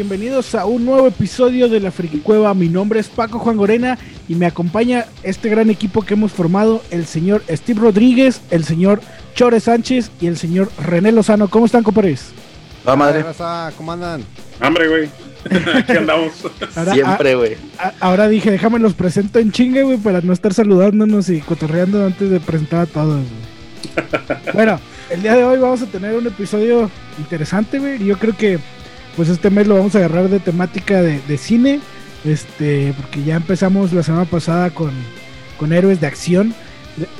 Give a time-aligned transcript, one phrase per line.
[0.00, 2.54] Bienvenidos a un nuevo episodio de La Friki Cueva.
[2.54, 3.98] Mi nombre es Paco Juan Gorena
[4.30, 9.02] y me acompaña este gran equipo que hemos formado: el señor Steve Rodríguez, el señor
[9.34, 11.48] Chore Sánchez y el señor René Lozano.
[11.48, 12.30] ¿Cómo están, compadres?
[12.88, 13.26] Va, madre.
[13.76, 14.24] ¿Cómo andan?
[14.58, 15.10] Hambre, güey.
[15.76, 16.32] Aquí andamos.
[16.94, 17.56] Siempre, güey.
[18.00, 22.30] Ahora dije, déjame los presento en chingue, güey, para no estar saludándonos y cotorreando antes
[22.30, 23.22] de presentar a todos.
[24.54, 24.80] bueno,
[25.10, 28.02] el día de hoy vamos a tener un episodio interesante, güey.
[28.02, 28.58] Yo creo que
[29.20, 31.80] pues este mes lo vamos a agarrar de temática de, cine.
[32.24, 34.92] Este, porque ya empezamos la semana pasada con,
[35.58, 36.54] con héroes de acción.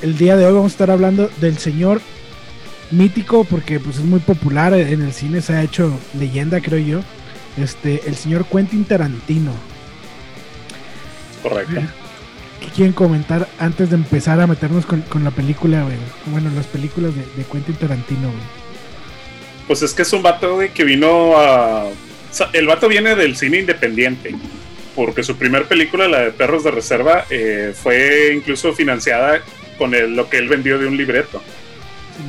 [0.00, 2.00] El día de hoy vamos a estar hablando del señor
[2.90, 7.00] mítico, porque pues es muy popular en el cine, se ha hecho leyenda, creo yo.
[7.58, 9.52] Este, el señor Quentin Tarantino.
[11.42, 11.82] Correcto.
[12.60, 15.96] ¿Qué quieren comentar antes de empezar a meternos con, la película, güey?
[16.32, 18.59] Bueno, las películas de, de Quentin Tarantino, güey.
[19.70, 21.88] Pues es que es un vato, que vino a.
[22.54, 24.34] el vato viene del cine independiente.
[24.96, 29.44] Porque su primer película, la de Perros de Reserva, eh, fue incluso financiada
[29.78, 31.40] con lo que él vendió de un libreto.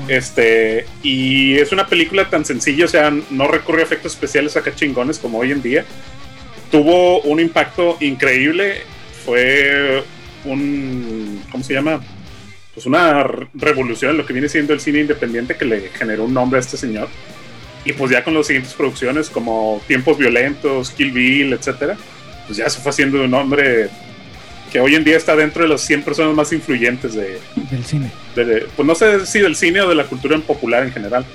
[0.07, 4.75] este, y es una película tan sencilla, o sea, no recurre a efectos especiales acá
[4.75, 5.83] chingones como hoy en día.
[6.69, 8.83] Tuvo un impacto increíble.
[9.25, 10.03] Fue
[10.45, 11.41] un.
[11.51, 12.01] ¿Cómo se llama?
[12.73, 16.33] Pues una revolución en lo que viene siendo el cine independiente que le generó un
[16.33, 17.09] nombre a este señor.
[17.83, 21.97] Y pues ya con las siguientes producciones como Tiempos Violentos, Kill Bill, etcétera,
[22.45, 23.89] pues ya se fue haciendo un nombre
[24.71, 28.11] que hoy en día está dentro de las 100 personas más influyentes de, del cine.
[28.33, 31.25] pues no sé si del cine o de la cultura en popular en general,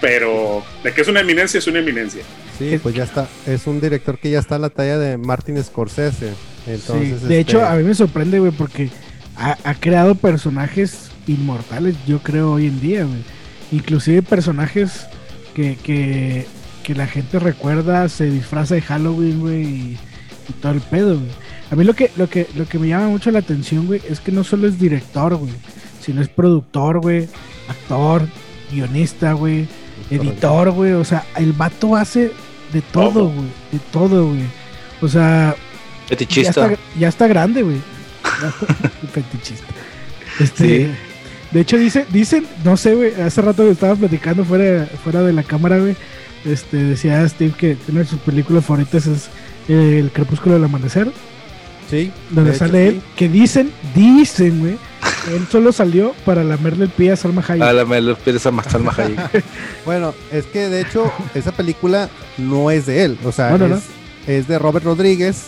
[0.00, 2.22] pero de que es una eminencia, es una eminencia.
[2.58, 5.62] Sí, pues ya está, es un director que ya está a la talla de Martin
[5.62, 6.32] Scorsese.
[6.66, 8.88] Entonces, de hecho, este a mí me sorprende, güey, porque
[9.36, 13.06] ha, creado personajes inmortales, yo creo, hoy en día,
[13.72, 15.06] Inclusive personajes
[15.54, 16.46] que, que,
[16.94, 19.98] la gente recuerda, se disfraza de Halloween, güey, y,
[20.62, 21.18] todo el pedo,
[21.70, 24.20] A mí lo que, lo que, lo que me llama mucho la atención, güey, es
[24.20, 25.52] que no solo es director, güey,
[26.00, 27.28] sino es productor, güey,
[27.68, 28.22] actor,
[28.70, 29.66] guionista, güey,
[30.10, 30.92] editor, güey.
[30.92, 32.30] O sea, el vato hace
[32.72, 34.44] de todo, güey, de todo, güey.
[35.00, 35.56] O sea,
[36.08, 37.95] ya está, ya está grande, güey.
[40.38, 40.90] Este,
[41.50, 45.32] De hecho, dice, dicen, no sé, güey, hace rato que estaba platicando fuera, fuera de
[45.32, 45.96] la cámara, güey.
[46.44, 49.30] Este, decía Steve que una de sus películas favoritas es
[49.68, 51.10] eh, El Crepúsculo del Amanecer.
[51.90, 52.12] Sí.
[52.30, 54.76] Donde sale él, que dicen, dicen, güey,
[55.32, 57.62] él solo salió para lamerle el pie a Salma Hayek.
[57.62, 58.62] A lamerle el pie a Salma
[58.96, 59.44] Hayek.
[59.84, 62.08] bueno, es que de hecho, esa película
[62.38, 63.56] no es de él, o sea,
[64.26, 65.46] es de Robert Rodríguez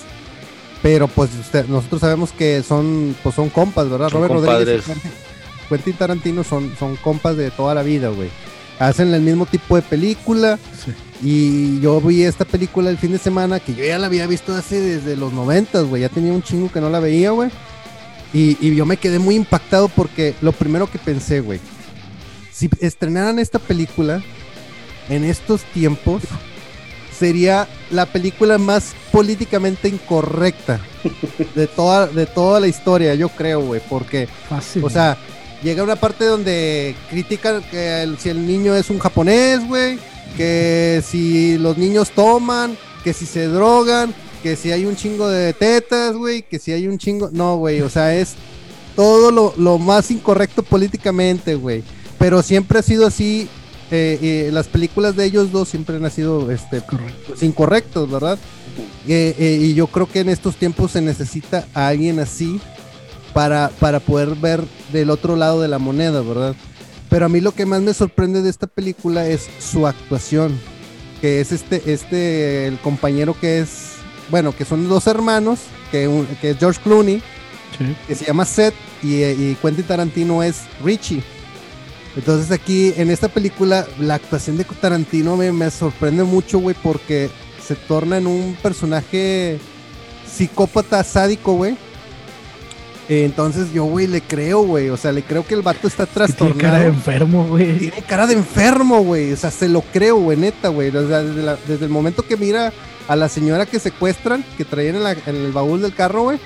[0.83, 4.11] pero pues usted, nosotros sabemos que son, pues son compas, ¿verdad?
[4.11, 8.31] Robert Rodríguez y Quentin Tarantino son, son compas de toda la vida, güey.
[8.79, 10.59] Hacen el mismo tipo de película.
[11.21, 14.55] Y yo vi esta película el fin de semana que yo ya la había visto
[14.55, 16.03] hace desde los noventas, güey.
[16.03, 17.51] Ya tenía un chingo que no la veía, güey.
[18.33, 21.61] Y, y yo me quedé muy impactado porque lo primero que pensé, güey.
[22.53, 24.23] Si estrenaran esta película
[25.09, 26.23] en estos tiempos,
[27.19, 30.81] sería la película más políticamente incorrecta
[31.55, 34.29] de toda, de toda la historia, yo creo, güey, porque,
[34.83, 35.17] o sea,
[35.63, 39.99] llega una parte donde critican que si el niño es un japonés, güey,
[40.37, 45.53] que si los niños toman, que si se drogan, que si hay un chingo de
[45.53, 48.35] tetas, güey, que si hay un chingo, no, güey, o sea, es
[48.95, 51.83] todo lo, lo más incorrecto políticamente, güey.
[52.19, 53.49] Pero siempre ha sido así
[53.91, 56.83] eh, las películas de ellos dos siempre han sido este,
[57.41, 58.39] incorrectos, ¿verdad?
[59.07, 62.61] Eh, eh, y yo creo que en estos tiempos se necesita a alguien así
[63.33, 64.63] para, para poder ver
[64.93, 66.55] del otro lado de la moneda, ¿verdad?
[67.09, 70.59] Pero a mí lo que más me sorprende de esta película es su actuación,
[71.23, 73.93] que es este, este, el compañero que es,
[74.31, 75.61] bueno, que son dos hermanos,
[75.91, 77.23] que, que es George Clooney,
[78.07, 81.23] que se llama Seth, y, y Quentin Tarantino es Richie.
[82.19, 87.31] Entonces aquí en esta película la actuación de Tarantino me, sorprende mucho, güey, porque
[87.65, 89.61] se torna en un personaje
[90.27, 91.77] psicópata sádico, güey.
[93.09, 94.91] Entonces yo, güey, le creo, güey.
[94.91, 96.55] O sea, le creo que el vato está trastornado.
[96.59, 97.79] Tiene cara de enfermo, güey.
[97.79, 99.33] Tiene cara de enfermo, güey.
[99.33, 100.89] O sea, se lo creo, güey, neta, güey.
[100.89, 102.73] O sea, desde, el momento que mira
[103.07, 106.41] a la señora que secuestran, que traían en el baúl del carro, güey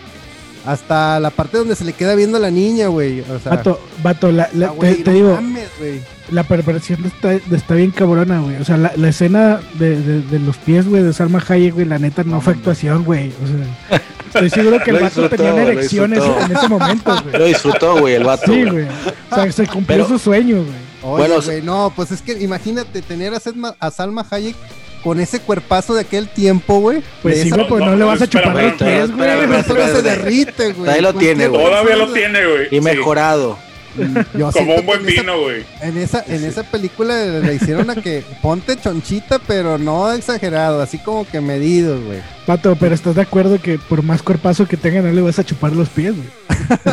[0.64, 3.20] hasta la parte donde se le queda viendo a la niña, güey.
[3.20, 5.38] O sea, vato, vato, la, ah, te, digo,
[6.30, 8.56] la perversión está, está bien cabrona, güey.
[8.56, 11.98] O sea, la, la escena de, de, los pies, güey, de Salma Hayek, güey, la
[11.98, 13.32] neta no, fue actuación, güey.
[13.42, 13.46] O
[13.90, 17.38] sea, estoy seguro que el vato tenía una erección en ese momento, güey.
[17.38, 18.52] Lo disfrutó, güey, el vato.
[18.52, 18.86] Sí, güey.
[19.30, 21.18] O sea, se cumplió su sueño, güey.
[21.18, 23.40] bueno, güey, no, pues es que imagínate tener a,
[23.80, 24.56] a Salma Hayek
[25.02, 27.02] con ese cuerpazo de aquel tiempo, güey.
[27.22, 29.92] Pues sí, güey, pues no, no, le vas a chupar los pies, güey.
[29.92, 30.90] se derrite, güey.
[30.90, 31.62] Ahí lo tiene, güey.
[31.62, 32.68] Todavía lo tiene, güey.
[32.70, 33.58] Y mejorado.
[34.34, 35.64] Yo Como un buen vino, güey.
[35.80, 40.98] En esa, en esa película le hicieron a que ponte chonchita, pero no exagerado, así
[40.98, 42.20] como que medido, güey.
[42.46, 45.44] Pato, pero estás de acuerdo que por más cuerpazo que tenga, no le vas a
[45.44, 46.28] chupar los pies, güey.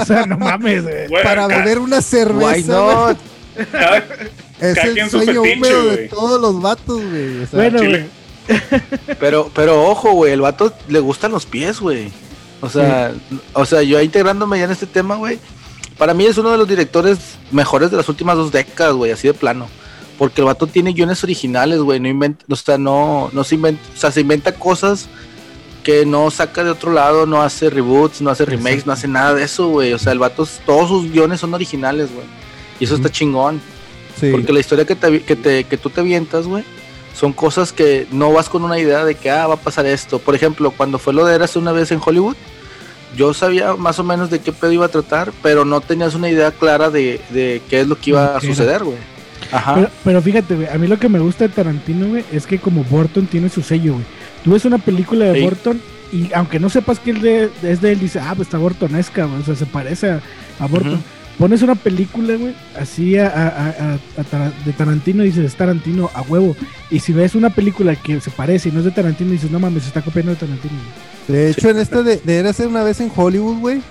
[0.01, 1.23] O sea, no mames, güey.
[1.23, 3.17] Para beber una Why cerveza, güey, not?
[4.59, 7.43] es cada el sueño húmedo de todos los vatos, güey.
[7.43, 8.19] O sea, Bueno, güey.
[9.19, 12.11] Pero, pero ojo, güey, el vato le gustan los pies, güey.
[12.61, 13.13] O sea,
[13.53, 15.39] o sea, yo integrándome ya en este tema, güey.
[15.99, 17.19] Para mí es uno de los directores
[17.51, 19.67] mejores de las últimas dos décadas, güey, así de plano.
[20.17, 23.81] Porque el vato tiene guiones originales, güey, no inventa, o sea, no, no se inventa,
[23.95, 25.07] o sea, se inventa cosas
[25.83, 29.33] que no saca de otro lado, no hace reboots, no hace remakes, no hace nada
[29.33, 29.93] de eso, güey.
[29.93, 32.25] O sea, el vato, todos sus guiones son originales, güey.
[32.79, 33.61] Y eso está chingón.
[34.19, 34.31] Sí.
[34.31, 36.63] Porque la historia que, te, que, te, que tú te avientas, güey,
[37.13, 40.19] son cosas que no vas con una idea de que, ah, va a pasar esto.
[40.19, 42.35] Por ejemplo, cuando fue lo de Érase una vez en Hollywood,
[43.17, 46.29] yo sabía más o menos de qué pedo iba a tratar, pero no tenías una
[46.29, 48.97] idea clara de, de qué es lo que iba a suceder, güey.
[49.51, 49.75] Ajá.
[49.75, 52.59] Pero, pero fíjate, güey, a mí lo que me gusta de Tarantino, güey, es que
[52.59, 54.05] como Burton tiene su sello, güey.
[54.43, 55.41] Tú ves una película de Sí.
[55.43, 55.81] Burton
[56.11, 59.25] y aunque no sepas que es de, es de él, dice, ah, pues está Burtonesca,
[59.25, 60.21] güey, o sea, se parece a,
[60.59, 61.03] a Burton.
[61.39, 66.21] Pones una película, güey, así a, a- a- de Tarantino y dices, es Tarantino a
[66.21, 66.55] huevo.
[66.91, 69.57] Y si ves una película que se parece y no es de Tarantino, dices, no
[69.59, 70.73] mames, se está copiando de Tarantino.
[71.27, 71.37] güey".
[71.39, 73.81] De hecho, en esta de, de Érase una vez en Hollywood, güey.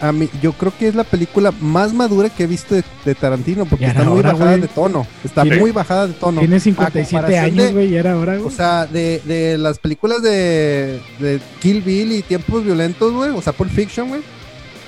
[0.00, 3.14] A mí, yo creo que es la película más madura que he visto de, de
[3.16, 5.06] Tarantino, porque está era muy hora, bajada de tono.
[5.24, 6.38] Está Tiene- muy bajada de tono.
[6.38, 8.46] Tiene A 57 comparación años, güey, y era ahora, güey.
[8.46, 13.30] O sea, de, de las películas de, de Kill Bill y Tiempos Violentos, güey.
[13.30, 14.20] O sea, Pulp Fiction, güey.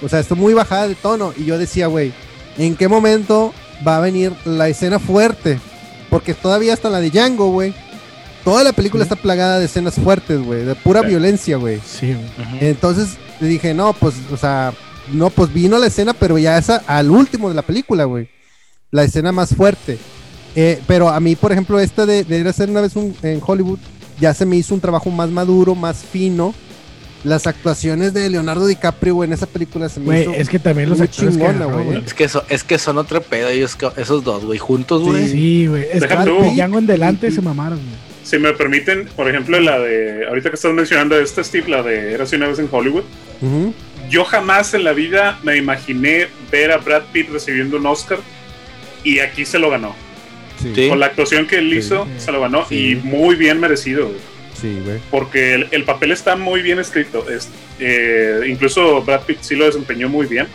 [0.03, 1.33] O sea, está muy bajada de tono.
[1.37, 2.13] Y yo decía, güey,
[2.59, 3.53] ¿en qué momento
[3.87, 5.59] va a venir la escena fuerte?
[6.09, 7.75] Porque todavía hasta la de Django, güey.
[8.45, 9.11] Toda la película Sí.
[9.13, 10.65] está plagada de escenas fuertes, güey.
[10.65, 11.09] De pura Sí.
[11.09, 11.81] violencia, güey.
[11.85, 12.47] sí, güey.
[12.49, 12.57] Ujú.
[12.61, 13.09] Entonces
[13.41, 14.73] le dije, no, pues, o sea,
[15.13, 18.29] no, pues vino la escena, pero ya esa al último de la película, güey.
[18.91, 19.99] La escena más fuerte.
[20.57, 23.15] Eh, pero a mí, por ejemplo, esta de, de ir a hacer una vez un-
[23.23, 23.79] en Hollywood,
[24.19, 26.53] ya se me hizo un trabajo más maduro, más fino.
[27.25, 30.33] Las actuaciones de Leonardo DiCaprio, en esa película se me Güey, hizo.
[30.33, 32.03] es que también los actores chingona, güey.
[32.05, 35.29] Es que, eso, es que son otro pedo ellos, esos dos, güey, juntos, güey.
[35.29, 35.85] Sí, güey.
[35.93, 36.01] Es.
[36.09, 38.11] Django en delante Y- se mamaron, güey.
[38.23, 40.25] Si me permiten, por ejemplo, la de.
[40.29, 43.03] Ahorita que estás mencionando este Steve, la de Érase una vez en Hollywood.
[44.09, 48.19] Yo jamás en la vida me imaginé ver a Brad Pitt recibiendo un Oscar.
[49.05, 49.95] Y aquí se lo ganó.
[50.63, 50.89] Sí, Sí.
[50.89, 51.79] Con la actuación que él Sí.
[51.79, 52.67] hizo, se lo ganó.
[52.69, 52.93] Sí.
[52.93, 54.07] Y muy bien merecido.
[54.07, 54.19] güey.
[54.61, 54.99] Sí, güey.
[55.11, 57.29] porque el, el papel está muy bien escrito.
[57.31, 57.49] Es,
[57.79, 60.47] eh, incluso Brad Pitt sí lo desempeñó muy bien.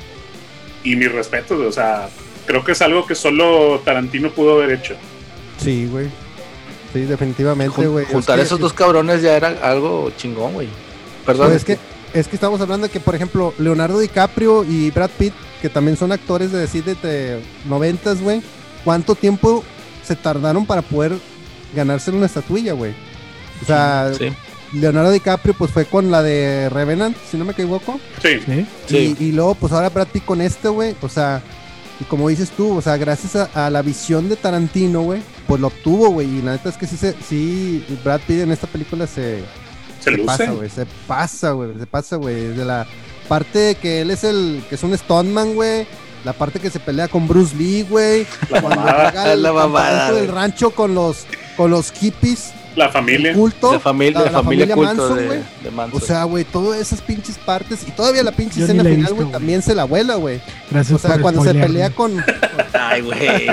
[0.83, 2.09] Y mis respetos, o sea,
[2.45, 4.95] creo que es algo que solo Tarantino pudo haber hecho.
[5.57, 6.07] Sí, güey.
[6.93, 8.05] Sí, definitivamente, Jun- güey.
[8.05, 10.67] Es juntar que- esos dos cabrones ya era algo chingón, güey.
[11.25, 11.47] Perdón.
[11.47, 11.77] Pues es que
[12.13, 15.97] es que estamos hablando de que, por ejemplo, Leonardo DiCaprio y Brad Pitt, que también
[15.97, 18.41] son actores de decir de noventas, güey,
[18.85, 19.63] ¿cuánto tiempo
[20.03, 21.13] se tardaron para poder
[21.75, 22.93] ganarse una estatuilla, güey?
[23.61, 24.31] O sea, Sí.
[24.73, 28.65] Leonardo DiCaprio pues fue con la de Revenant, si no me equivoco, Sí, Sí.
[28.87, 29.15] Sí.
[29.19, 31.41] y, y luego pues ahora Brad Pitt con este, güey, o sea,
[31.99, 35.61] y como dices tú, o sea, gracias a, a la visión de Tarantino, güey, pues
[35.61, 38.67] lo obtuvo, güey, y la neta es que sí, se, sí, Brad Pitt en esta
[38.67, 39.39] película se,
[39.99, 40.25] se se luce.
[40.25, 42.47] pasa, güey, se pasa, güey, se pasa, güey.
[42.49, 42.85] De la
[43.29, 45.87] parte de que él es el, que es un stuntman, güey.
[46.25, 48.27] La parte que se pelea con Bruce Lee, güey.
[48.49, 51.25] La Cuando mamada, La mamada, del rancho con los,
[51.55, 53.31] con los hippies, la familia.
[53.31, 53.71] el culto.
[53.73, 55.39] La familia, la- la, la familia, familia culto Manson, de, güey.
[55.63, 56.01] de Manson.
[56.01, 57.79] O sea, güey, todas esas pinches partes.
[57.87, 60.41] Y todavía la pinche escena final, güey, también se la vuela, güey.
[60.69, 62.23] Gracias O sea, por cuando se pelea con.
[62.73, 63.45] Ay, güey.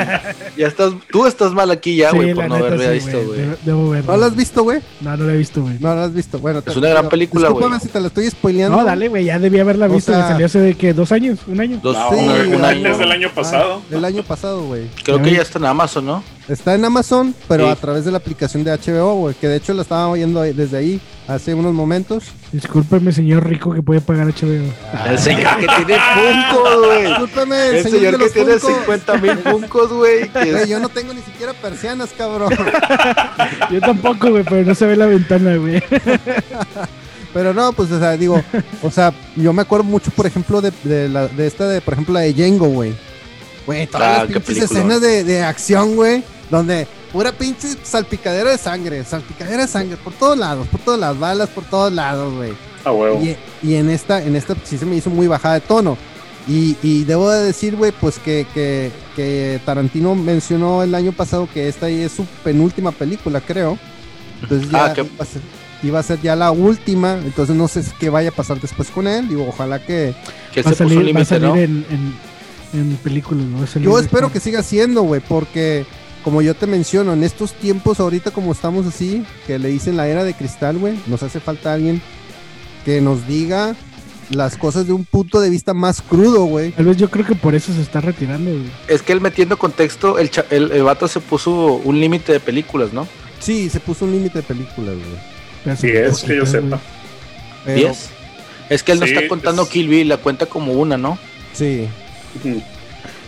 [0.57, 3.41] Ya estás, tú estás mal aquí ya, güey, por no haberla sí, visto, güey.
[3.41, 4.13] Debo, debo verlo.
[4.13, 4.81] ¿No la has visto, güey?
[5.01, 5.77] No, no la he visto, güey.
[5.79, 6.39] No la has visto.
[6.39, 7.55] Bueno, Es una gran película, güey.
[7.63, 8.79] Discúlpame si te la estoy spoileando.
[8.79, 10.13] No, dale, güey, ya debí haberla visto.
[10.13, 11.79] salió hace de que dos años, un año.
[11.83, 12.89] Dos, un, año.
[12.89, 13.83] Es del año pasado.
[13.91, 14.89] Ah, el año pasado, güey.
[15.05, 16.25] Creo que ya está en Amazon, ¿no?
[16.49, 17.71] Está en Amazon, pero Sí.
[17.71, 20.53] a través de la aplicación de HBO, güey, que de hecho la estaba viendo ahí-
[20.53, 22.25] desde ahí hace unos momentos.
[22.53, 24.73] Discúlpeme, señor rico, que puede pagar HBO.
[25.09, 27.07] El señor que tiene puncos, güey.
[27.07, 28.79] Discúlpeme, el, El señor, señor de que los tiene Funkos.
[28.81, 30.31] 50 mil puncos, güey.
[30.35, 32.53] es- yo no tengo ni siquiera persianas, cabrón.
[33.71, 35.83] Yo tampoco, güey, pero no se ve la ventana, güey.
[37.33, 38.43] Pero no, pues, o sea, digo,
[38.83, 41.95] o sea, yo me acuerdo mucho, por ejemplo, de, de, la, de esta, de, por
[41.95, 42.93] ejemplo, la de Django, güey.
[43.65, 49.05] Güey, todas Ah, las escenas de, de acción, güey, donde pura pinche salpicadera de sangre,
[49.05, 52.53] salpicadera de sangre, por todos lados, por todas las balas, por todos lados, güey.
[52.85, 53.21] A huevo.
[53.23, 55.97] Y, y en esta, en esta sí se me hizo muy bajada de tono.
[56.49, 61.49] Y, y debo de decir, güey, pues que, que, que Tarantino mencionó el año pasado
[61.53, 63.79] que esta es su penúltima película, creo.
[64.43, 65.43] Entonces ya Ah, que- iba, a ser,
[65.85, 67.13] iba a ser ya la última.
[67.25, 69.29] Entonces no sé qué vaya a pasar después con él.
[69.29, 70.15] Digo, ojalá que.
[70.53, 71.55] Que Va salir, va a límite, salir ¿no?
[71.57, 71.87] en,
[72.73, 73.65] en, en películas, ¿no?
[73.81, 75.87] Yo espero que siga siendo, güey, porque
[76.23, 80.09] como yo te menciono, en estos tiempos ahorita como estamos así, que le dicen la
[80.09, 82.01] era de cristal, güey, nos hace falta alguien
[82.85, 83.75] que nos diga
[84.31, 86.71] las cosas de un punto de vista más crudo, güey.
[86.73, 88.71] Tal vez yo creo que por eso se está retirando, güey.
[88.89, 92.41] Es que él metiendo contexto, el, cha- el, el vato se puso un límite de
[92.41, 93.07] películas, ¿no?
[93.41, 95.77] Sí, se puso un límite de películas, güey.
[95.77, 96.81] Sí, es que yo sepa.
[98.69, 101.19] Es que él no Sí, está contando es- Kill Bill, la cuenta como una, ¿no?
[101.53, 101.87] Sí.
[102.43, 102.63] Ujú.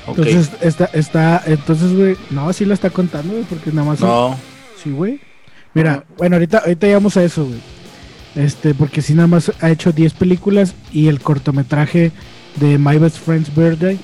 [0.08, 4.36] Entonces, está, está, entonces, güey, no, sí lo está contando, güey, porque nada más no.
[4.82, 5.20] Sí, güey.
[5.74, 7.58] Mira, bueno, ahorita, ahorita llegamos a eso, güey.
[8.36, 12.10] Este, porque sí nada más ha hecho 10 películas y el cortometraje
[12.56, 13.98] de My Best Friend's Birthday,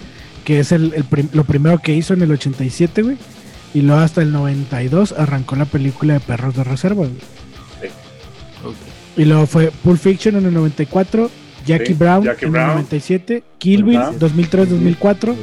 [0.45, 3.17] que es el, el prim- lo primero que hizo en el 87, güey.
[3.75, 7.11] Y luego hasta el 92 arrancó la película de Perros de Reserva, güey.
[8.65, 8.75] Ok.
[9.17, 11.31] Y luego fue Pulp Fiction en el 94,
[11.67, 12.69] Jackie Sí, Brown Jackie en Brown.
[12.71, 14.13] el 97, Kill Bill Ajá.
[14.19, 15.37] 2003-2004,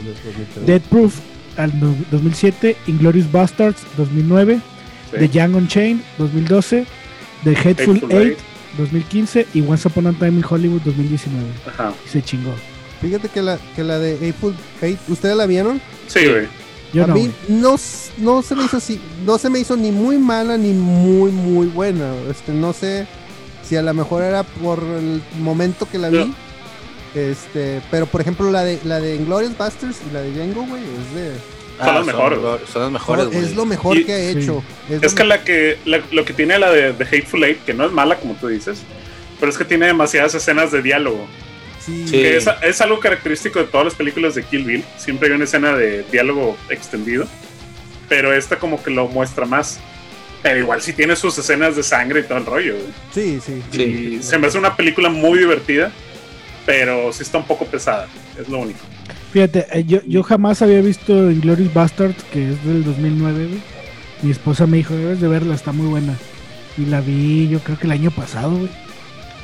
[0.66, 1.16] Dead Proof
[1.58, 4.60] al no- 2007, Inglorious Bastards 2009,
[5.12, 5.18] Sí.
[5.20, 6.86] The Young Unchained 2012,
[7.44, 8.38] The Hateful, Hateful Eight Eight.
[8.78, 11.46] 2015 y Once Upon a Time in Hollywood 2019.
[11.68, 11.94] Ajá.
[12.06, 12.54] Y se chingó.
[13.02, 15.80] Fíjate que la, que la de April Eight, ¿ustedes la vieron?
[16.08, 16.48] Sí, güey.
[16.94, 17.16] Yo a no.
[17.16, 17.76] mí no,
[18.18, 21.68] no se me hizo así, no se me hizo ni muy mala ni muy muy
[21.68, 22.14] buena.
[22.30, 23.06] Este, no sé
[23.68, 26.20] si a lo mejor era por el momento que la vi.
[26.20, 26.36] No.
[27.16, 30.84] Este, pero por ejemplo la de la de Inglorious Basterds y la de Django, güey,
[30.84, 31.32] es de
[31.84, 33.38] Son las mejores, lo- Son las mejores, güey.
[33.40, 34.40] es lo mejor Y- que ha sí.
[34.40, 34.64] hecho.
[34.90, 37.74] Es lo que la que la- lo que tiene la de, de Hateful Eight, que
[37.74, 38.80] no es mala como tú dices,
[39.40, 41.28] pero es que tiene demasiadas escenas de diálogo.
[41.84, 42.12] sí, Sí.
[42.12, 44.84] Que es, es algo característico de todas las películas de Kill Bill.
[44.98, 47.26] Siempre hay una escena de diálogo extendido,
[48.10, 49.80] pero esta como que lo muestra más.
[50.42, 52.74] Pero igual sí tiene sus escenas de sangre y todo el rollo.
[52.74, 52.88] güey.
[53.14, 53.62] sí, sí.
[53.72, 53.82] Sí.
[53.82, 55.92] Y se me hace una película muy divertida,
[56.66, 58.08] pero sí está un poco pesada.
[58.40, 58.80] Es lo único.
[59.32, 63.62] Fíjate, eh, yo, yo jamás había visto Inglorious Bastards, que es del 2009, güey.
[64.22, 66.16] Mi esposa me dijo, debes de verla, está muy buena.
[66.78, 68.70] Y la vi yo creo que el año pasado, güey.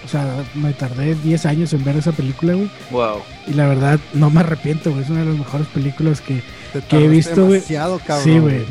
[0.05, 2.69] O sea, me tardé 10 años en ver esa película, güey.
[2.91, 3.21] Wow.
[3.47, 5.03] Y la verdad, no me arrepiento, güey.
[5.03, 6.41] Es una de las mejores películas que...
[6.89, 7.59] Que he visto, güey.
[7.59, 8.23] demasiado, cabrón.
[8.23, 8.65] sí, güey,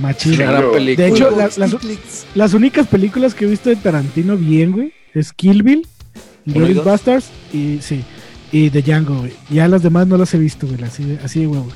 [0.72, 1.06] película.
[1.06, 1.68] De hecho, la- las,
[2.34, 5.86] las únicas películas que he visto de Tarantino bien, güey, es Kill Bill,
[6.46, 6.84] ¿Uno y Glorious?
[6.84, 8.02] Bastards y sí,
[8.50, 9.32] y The Django, güey.
[9.50, 11.74] Ya las demás no las he visto, güey, así de, así de huevos.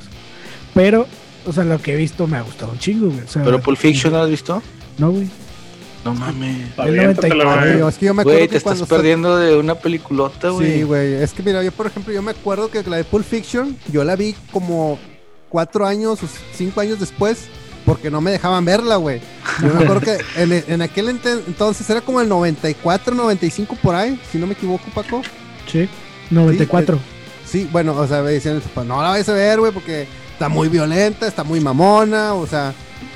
[0.73, 1.07] Pero,
[1.45, 3.21] o sea, lo que he visto me ha gustado un chingo, güey.
[3.21, 4.61] O sea, ¿Pero Pulp Fiction no lo has visto?
[4.97, 5.27] No, güey.
[6.05, 6.67] No mames.
[6.77, 7.81] El Aviéntatela, 94, güey.
[7.83, 10.73] Ay, es que yo me acuerdo Güey, que te estás perdiendo de una peliculota, güey.
[10.77, 11.13] Sí, güey.
[11.15, 14.03] Es que mira, yo por ejemplo, yo me acuerdo que la de Pulp Fiction, yo
[14.03, 14.97] la vi como
[15.49, 17.45] cuatro años o cinco años después,
[17.85, 19.21] porque no me dejaban verla, güey.
[19.61, 23.95] Yo me acuerdo que en, en aquel ente- entonces era como el 94, 95 por
[23.95, 25.21] ahí, si no me equivoco, Paco.
[25.71, 25.89] Sí,
[26.29, 26.99] 94.
[27.45, 30.49] Sí, bueno, o sea, me decían, pues no la vayas a ver, güey, porque está
[30.49, 32.73] muy violenta, está muy mamona, o sea,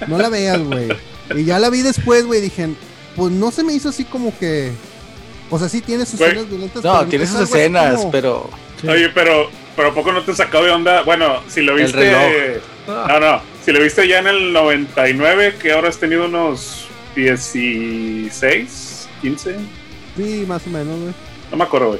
[0.07, 0.87] no la veas, güey.
[1.37, 2.69] Y ya la vi después, güey, dije,
[3.15, 4.71] pues no se me hizo así como que...
[5.49, 6.83] O sea, sí tiene sus escenas violentas.
[6.83, 8.49] No, tiene sus escenas, como- pero.
[8.79, 8.87] Sí.
[8.87, 11.01] Oye, pero, pero ¿a poco no te sacó de onda?
[11.03, 11.97] Bueno, si lo El viste.
[11.99, 12.61] reloj.
[12.87, 13.41] No, no.
[13.65, 16.85] Si lo viste ya en el 99, que ahora has tenido unos
[17.17, 19.55] 16, 15.
[20.17, 21.13] Sí, más o menos, güey.
[21.51, 21.99] No me acuerdo, güey.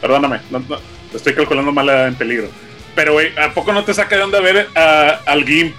[0.00, 0.40] Perdóname.
[0.50, 0.78] No, no,
[1.12, 2.48] estoy calculando mal en peligro.
[2.94, 5.74] Pero, güey, ¿a poco no te saca de onda ver a- al Gimp?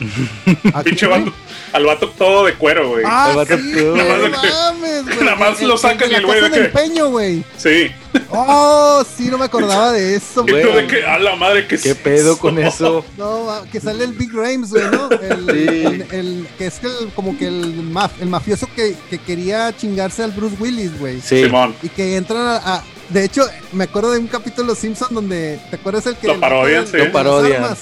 [0.74, 1.32] ¿A Pinche vato.
[1.74, 3.04] Al vato todo de cuero, güey.
[3.06, 5.18] Ah, El vato sí, todo, mames, güey.
[5.24, 7.44] Nada más lo sacan y el güey de que- empeño, güey.
[7.56, 7.90] Sí.
[8.30, 10.62] Oh, sí, no me acordaba de eso, güey.
[10.62, 13.04] de que, a la madre, que ¿Qué pedo con eso?
[13.18, 15.10] No, que sale el Big Rames, güey, ¿no?
[15.10, 15.84] El, Sí.
[15.84, 20.22] el- el- que es el, como que el, maf- el mafioso que, que quería chingarse
[20.22, 21.20] al Bruce Willis, güey.
[21.20, 21.42] Sí.
[21.44, 21.74] Simón.
[21.82, 25.12] Y que entran a, a- De hecho, me acuerdo de un capítulo de Los Simpsons
[25.12, 25.58] donde.
[25.70, 26.28] ¿Te acuerdas el que.
[26.28, 26.92] Lo parodian, sí.
[26.96, 27.64] de Lo parodian.
[27.64, 27.78] armas?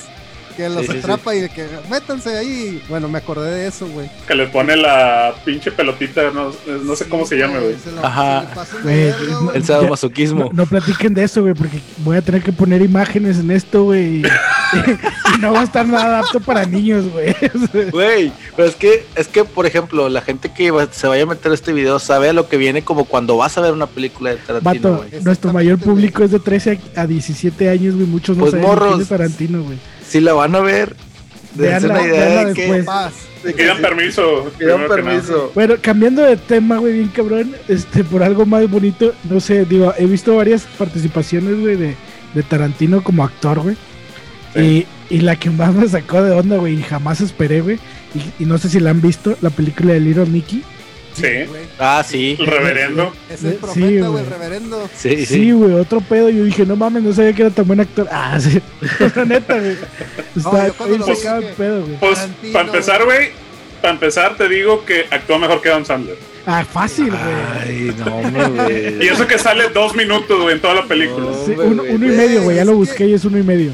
[0.56, 0.98] Que los Sí, sí, sí.
[0.98, 2.82] atrapa y de que métanse ahí.
[2.88, 4.08] Bueno, me acordé de eso, güey.
[4.26, 6.52] Que le pone la pinche pelotita, no,
[6.84, 7.74] no sé cómo se llama, güey.
[8.02, 8.46] Ajá.
[8.84, 9.52] de Güey, no-.
[9.52, 10.44] El sadomasoquismo.
[10.46, 13.84] No, no platiquen de eso, güey, porque voy a tener que poner imágenes en esto,
[13.84, 14.22] güey.
[14.72, 17.34] Y, no va a estar nada apto para niños, güey.
[17.90, 21.26] Güey, pero es que, es que, por ejemplo, la gente que va- se vaya a
[21.26, 23.86] meter a este video sabe a lo que viene como cuando vas a ver una
[23.86, 25.22] película de Tarantino, Vato, güey.
[25.22, 28.06] Nuestro mayor público es de 13 a a 17 años, güey.
[28.06, 29.00] Muchos no Pues, saben morros.
[29.00, 29.76] es Tarantino, güey.
[30.12, 30.94] Si la van a ver,
[31.54, 32.54] dense Veanla- una idea de
[33.42, 34.52] de que Pidan permiso.
[34.56, 35.50] pidan permiso.
[35.54, 39.92] Bueno, cambiando de tema, güey, bien cabrón, este, por algo más bonito, no sé, digo,
[39.98, 41.96] he visto varias participaciones, güey, de,
[42.34, 43.76] de Tarantino como actor, güey.
[44.54, 44.86] Sí.
[45.10, 47.78] Y, y la que más me sacó de onda, güey, y jamás esperé, güey,
[48.14, 50.62] y, y no sé si la han visto, la película de Little Nicky.
[51.14, 51.44] Sí.
[51.48, 51.62] güey.
[51.78, 52.36] Ah, sí.
[52.38, 53.12] El reverendo.
[53.30, 54.00] Es el Sí, profeta, güey.
[54.08, 54.88] güey, el reverendo.
[54.96, 55.26] Sí, sí.
[55.26, 56.28] Sí, güey, otro pedo.
[56.30, 58.08] Yo dije, no mames, no sabía que era tan buen actor.
[58.10, 58.60] Ah, sí.
[59.16, 59.76] La neta, güey.
[60.36, 60.72] Está el
[61.04, 61.96] que- pedo, güey.
[61.98, 63.30] Pues, Tarantino, para empezar, güey,
[63.80, 66.16] para empezar te digo que actúa mejor que Adam Sandler.
[66.46, 67.20] Ah, fácil, güey.
[67.62, 69.08] Ay, no, hombre, Y güey.
[69.08, 71.26] eso que sale dos minutos, güey, en toda la película.
[71.26, 71.46] No.
[71.46, 71.94] Sí, uno, güey.
[71.94, 72.56] uno y medio, güey.
[72.56, 73.72] Ya lo busqué y es uno y medio.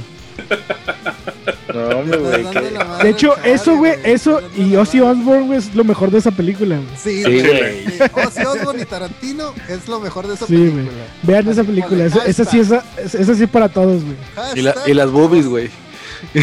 [1.74, 2.44] No, hombre, güey.
[2.50, 5.00] Que- la madre De hecho, eso, güey, eso y Ozzy.
[5.00, 6.88] Osbourne, güey, es lo mejor de esa película, güey.
[6.96, 7.40] Sí, güey.
[7.46, 7.84] güey.
[7.86, 10.70] Sí, Ozzy Osbourne y Tarantino es lo mejor de esa Sí, güey.
[10.70, 11.02] película.
[11.22, 12.04] Vean esa película.
[12.06, 14.16] Esa, esa sí, esa, esa sí es para todos, güey.
[14.54, 15.70] Y, la- Hashtag y las boobies, güey.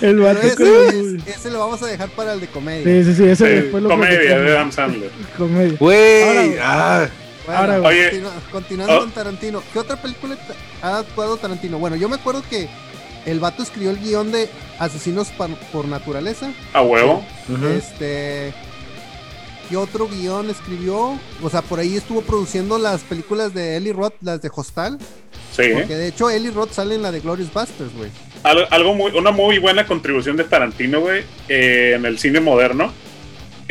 [0.00, 2.84] El vato ese, es- ese lo vamos a dejar para el de comedia.
[2.84, 5.10] Sí, sí, sí, ese Sí, después lo comedia de Adam Sandler.
[5.36, 5.76] Comedia.
[5.78, 6.58] Güey.
[6.58, 7.06] Ahora, Ah,
[7.46, 7.80] Bueno, Ahora.
[7.88, 8.22] Oye.
[8.50, 9.00] continuando Oh.
[9.00, 9.62] con Tarantino.
[9.72, 10.36] ¿Qué otra película
[10.82, 11.78] ha actuado Tarantino?
[11.78, 12.68] Bueno, yo me acuerdo que
[13.26, 15.28] el vato escribió el guion de Asesinos
[15.72, 16.52] por Naturaleza.
[16.72, 17.24] A huevo.
[17.76, 18.52] Este.
[19.68, 21.18] ¿Qué otro guion escribió?
[21.42, 24.98] O sea, por ahí estuvo produciendo las películas de Eli Roth, las de Hostal.
[25.56, 25.62] Sí.
[25.72, 28.10] Porque de hecho Eli Roth sale en la de Glorious Bastards, güey.
[28.42, 32.92] Algo, algo muy, una muy buena contribución de Tarantino, güey, eh, en el cine moderno,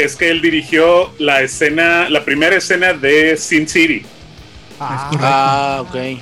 [0.04, 4.04] es que él dirigió la escena, la primera escena de Sin City,
[4.80, 6.20] Ah, Ah, ok.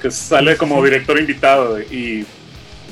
[0.00, 2.24] que sale como director invitado, y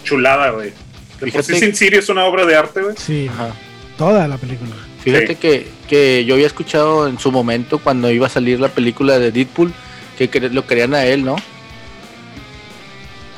[0.04, 0.73] chulada, güey.
[1.18, 2.94] Por sí Sin City es una obra de arte, güey.
[2.97, 3.50] Sí, Ajá.
[3.99, 4.70] toda la película.
[5.02, 5.35] Fíjate Sí.
[5.37, 9.32] que, que yo había escuchado en su momento cuando iba a salir la película de
[9.32, 9.73] Deadpool
[10.18, 11.37] que lo querían a él, ¿no?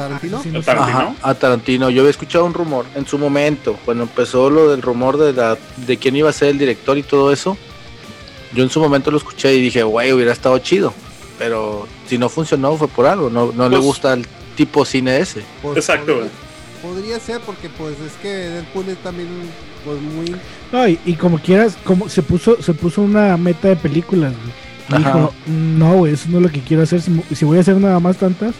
[0.08, 0.42] Tarantino.
[0.66, 1.90] Ajá, a Tarantino.
[1.90, 5.56] Yo había escuchado un rumor en su momento, cuando empezó lo del rumor de, la,
[5.86, 7.56] de quién iba a ser el director y todo eso.
[8.54, 10.92] Yo en su momento lo escuché y dije, güey, hubiera estado chido.
[11.38, 15.18] Pero si no funcionó fue por algo, no, no le Pues- gusta el tipo cine
[15.18, 15.42] ese.
[15.62, 16.30] Pues, Exacto, podría,
[16.82, 19.28] podría ser porque pues es que Deadpool es también
[19.84, 20.36] pues muy
[20.70, 25.00] No, y, y como quieras, como se puso, se puso una meta de películas, güey.
[25.02, 27.00] Dijo, no, güey, eso no es lo que quiero hacer.
[27.00, 28.54] Si voy a hacer nada más tantas,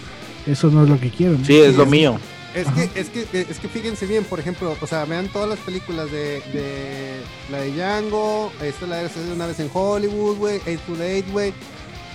[0.46, 1.38] eso no es lo que quiero.
[1.38, 1.44] ¿no?
[1.44, 2.18] Sí, es lo mío.
[2.54, 5.58] Es que, es que, es que fíjense bien, por ejemplo, o sea, vean todas las
[5.60, 10.80] películas de, de la de Django, esta la de una vez en Hollywood, güey, Eight
[10.80, 11.54] to Eight, güey,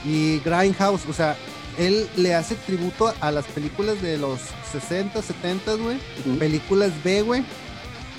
[0.05, 1.35] y Grindhouse, o sea,
[1.79, 4.39] él le hace tributo a las películas de los
[4.71, 6.37] 60, 70, güey, Ujú.
[6.37, 7.43] películas B, güey,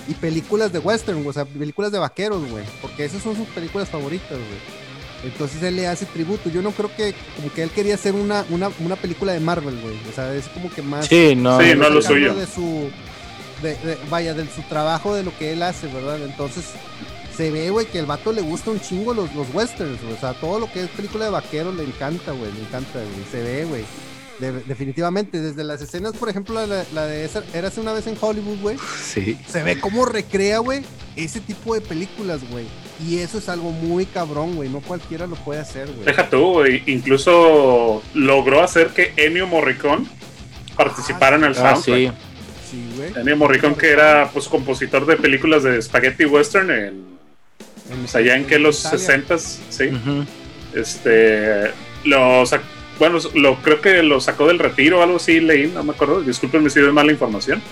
[0.08, 3.88] y películas de western, o sea, películas de vaqueros, güey, porque esas son sus películas
[3.88, 4.87] favoritas, güey.
[5.24, 6.48] Entonces él le hace tributo.
[6.48, 9.78] Yo no creo que como que él quería hacer una, una, una película de Marvel,
[9.80, 9.96] güey.
[10.08, 11.60] O sea, es como que más Sí, no.
[11.60, 12.34] Sí, no lo suyo.
[12.34, 12.90] de su
[13.62, 16.64] de, de- vaya de su trabajo de lo que él hace verdad entonces
[17.36, 20.32] se ve güey que el vato le gusta un chingo los, los westerns o sea
[20.34, 23.64] todo lo que es película de vaqueros le encanta güey le encanta güey se ve
[23.64, 23.84] güey
[24.38, 28.16] De- definitivamente desde las escenas por ejemplo la, la de esa Érase una vez en
[28.20, 29.36] Hollywood güey Sí.
[29.50, 30.82] se ve cómo recrea güey
[31.16, 32.66] ese tipo de películas güey
[33.06, 36.52] y eso es algo muy cabrón güey no cualquiera lo puede hacer güey Deja tú,
[36.54, 36.82] güey.
[36.86, 40.06] Incluso logró hacer que Ennio Morricone
[40.76, 41.84] participara en el Ah, soundtrack.
[41.84, 42.10] sí.
[42.70, 46.78] sí güey Ennio Morricone, que era pues compositor de películas de spaghetti western en,
[47.90, 48.98] En- pues, allá en que los Italia.
[49.28, 49.90] 60s, sí.
[50.74, 51.70] Este,
[52.04, 52.60] lo sac-
[52.98, 56.20] bueno, lo creo que lo sacó del retiro o algo así, leí, no me acuerdo.
[56.20, 57.62] Discúlpenme si doy mala información.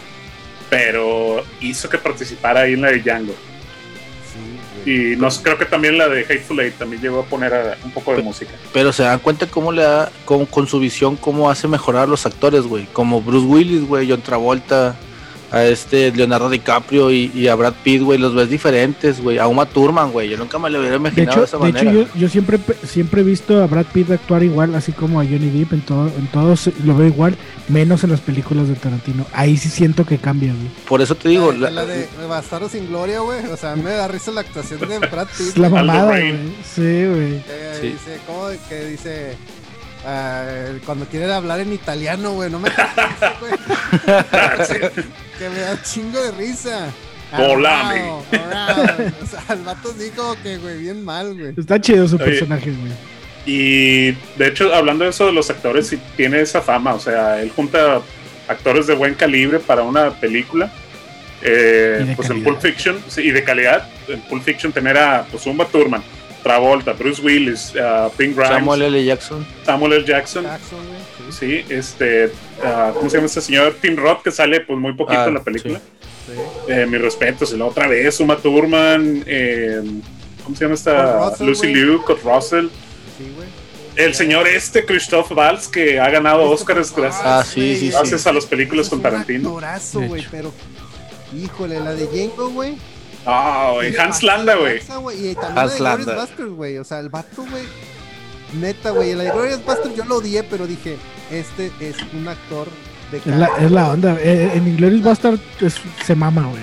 [0.71, 3.35] Pero hizo que participara ahí en la de Django.
[4.87, 7.91] Y no creo que también la de Hateful Eight también llegó a poner a- un
[7.91, 8.53] poco de música.
[8.73, 12.07] Pero se dan cuenta cómo le da, con, con su visión, cómo hace mejorar a
[12.07, 12.87] los actores, güey.
[12.93, 14.95] Como Bruce Willis, güey, John Travolta,
[15.57, 18.19] a este Leonardo DiCaprio y, y a Brad Pitt, güey.
[18.19, 19.39] Los ves diferentes, güey.
[19.39, 20.29] A Uma Thurman, güey.
[20.29, 21.93] Yo nunca me lo hubiera De imaginado hecho, de esa de hecho manera.
[22.15, 25.25] yo, yo siempre pe- siempre he visto a Brad Pitt actuar igual, así como a
[25.25, 27.37] Johnny Depp en todo, en todos lo veo igual,
[27.69, 29.27] menos en las películas de Tarantino.
[29.33, 30.69] Ahí sí siento que cambia, güey.
[30.89, 33.45] Por eso te digo, la, la- la de Bastardo sin Gloria, güey.
[33.47, 35.49] O sea, me da risa la actuación de Brad Pitt.
[35.49, 36.33] Es la mamada, güey.
[36.75, 37.35] Sí, güey.
[37.49, 37.87] Eh, Sí.
[37.89, 39.37] Dice, ¿cómo que dice?
[40.07, 40.47] Ah,
[40.85, 42.51] cuando quiere hablar en italiano, güey.
[42.51, 42.71] No me.
[45.39, 46.89] Que me da chingo de risa.
[47.37, 48.01] Volame.
[48.01, 48.85] Arrao, arrao.
[49.23, 51.53] O sea, el vato sí como que, güey, bien mal, güey.
[51.57, 52.25] Está chido su Oye.
[52.25, 52.93] personaje, güey.
[53.45, 56.95] Y de hecho, hablando de eso de los actores, sí tiene esa fama.
[56.95, 58.01] O sea, él junta
[58.49, 60.73] actores de buen calibre para una película.
[61.43, 62.43] Eh, pues en.
[62.43, 63.89] Pulp Fiction, sí, y de calidad.
[64.09, 66.03] En Pulp Fiction tener a pues, Uma Thurman,
[66.47, 69.05] Travolta, Bruce Willis, uh, Pink Grimes, Samuel L.
[69.05, 69.47] Jackson.
[69.65, 70.05] Samuel L.
[70.05, 70.45] Jackson.
[70.45, 70.79] Jackson.
[71.29, 72.31] Sí, Sí, este,
[72.65, 73.77] ah, ¿cómo se llama este señor?
[73.81, 75.81] Tim Roth, que sale pues muy poquito Ah, en la película.
[75.81, 76.33] sí.
[76.69, 79.83] Eh, mis respetos, y la otra vez, Uma Thurman, eh,
[80.45, 81.29] ¿cómo se llama esta?
[81.31, 81.67] Russell, Lucy.
[81.75, 82.69] Liu, Kurt Russell.
[83.19, 83.49] Sí, güey.
[83.97, 87.91] El señor este, Christoph Waltz, que ha ganado Oscars gracias, Ah, sí, sí, sí.
[87.91, 89.49] gracias a las películas Es con un Tarantino.
[89.49, 90.53] actorazo, pero
[91.37, 92.77] híjole, la de Django, güey.
[93.27, 94.77] Ah, güey, Hans Landa, güey.
[94.79, 96.15] Y también Hans la de Glorious Landa.
[96.27, 96.79] Busters, güey.
[96.79, 97.65] O sea, el vato, güey.
[98.61, 99.15] Neta, güey.
[99.15, 100.97] La de Glorious Busters yo lo odié, pero dije,
[101.31, 102.69] este es un actor
[103.11, 104.17] de Es la, es la onda.
[104.21, 106.63] Eh, en Inglourious Bastard es- se mama, güey.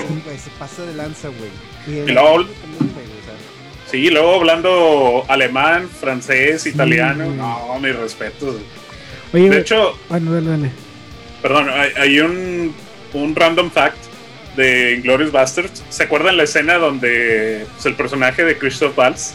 [0.00, 1.50] Sí, se pasa de lanza, güey.
[1.86, 7.24] Y Y el luego- también, güey, o sea, Sí, luego hablando alemán, francés, italiano.
[7.24, 7.36] güey.
[7.36, 8.56] No, mis respetos.
[9.32, 10.70] Oye, De hecho, Bueno, dale, dale.
[11.42, 12.74] perdón, hay, hay un,
[13.14, 13.96] un random fact
[14.56, 15.82] de Glorious Bastards.
[15.90, 19.32] ¿Se acuerdan la escena donde pues, el personaje de Christoph Waltz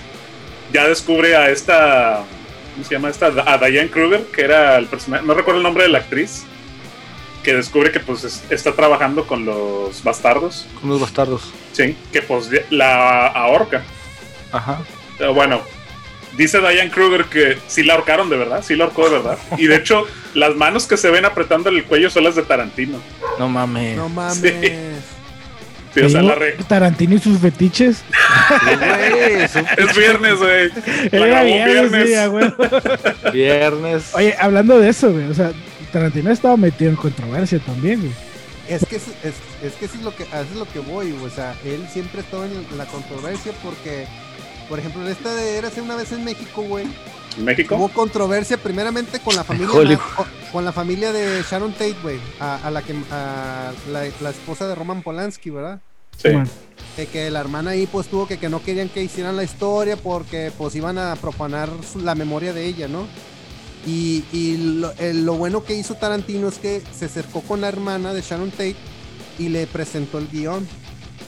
[0.74, 2.24] ya descubre a esta.
[2.74, 3.28] ¿Cómo se llama esta?
[3.28, 5.26] A Diane Kruger, que era el personaje.
[5.26, 6.44] No recuerdo el nombre de la actriz.
[7.44, 10.66] Que descubre que pues es- está trabajando con los bastardos.
[10.82, 11.54] Con los bastardos.
[11.74, 13.84] Sí, que pues la ahorca.
[14.52, 14.80] Ajá.
[15.18, 15.62] Pero bueno,
[16.38, 19.38] dice Diane Kruger que sí la ahorcaron de verdad, sí la ahorcó de verdad.
[19.58, 23.00] Y de hecho, las manos que se ven apretando el cuello son las de Tarantino.
[23.40, 23.96] No mames.
[23.98, 24.42] No mames.
[25.94, 27.98] Sí, o sea, Te la digo, re- Tarantino y sus fetiches.
[27.98, 30.70] Sí, es viernes, güey.
[31.12, 31.44] Era
[33.32, 34.10] viernes.
[34.14, 35.30] Oye, hablando de eso, güey.
[35.30, 35.52] O sea,
[35.92, 38.12] Tarantino ha estado metido en controversia también, güey.
[38.68, 41.26] Es que, es, es, es que es lo que, es lo que voy, güey.
[41.26, 44.06] O sea, él siempre estaba en la controversia porque,
[44.70, 46.86] por ejemplo, en esta de Érase una vez en México, güey.
[47.38, 47.76] ¿En México?
[47.76, 50.02] Hubo controversia primeramente con la familia Hollywood.
[50.52, 54.68] con, la familia de Sharon Tate, güey, a, a la que a la, la esposa
[54.68, 55.80] de Roman Polanski, ¿verdad?
[56.18, 56.30] Sí.
[57.12, 60.52] Que la hermana ahí pues tuvo que, que no querían que hicieran la historia porque
[60.58, 63.06] pues iban a profanar su- la memoria de ella, ¿no?
[63.86, 68.14] Y, y lo, lo bueno que hizo Tarantino es que se acercó con la hermana
[68.14, 68.78] de Sharon Tate
[69.38, 70.66] y le presentó el guion.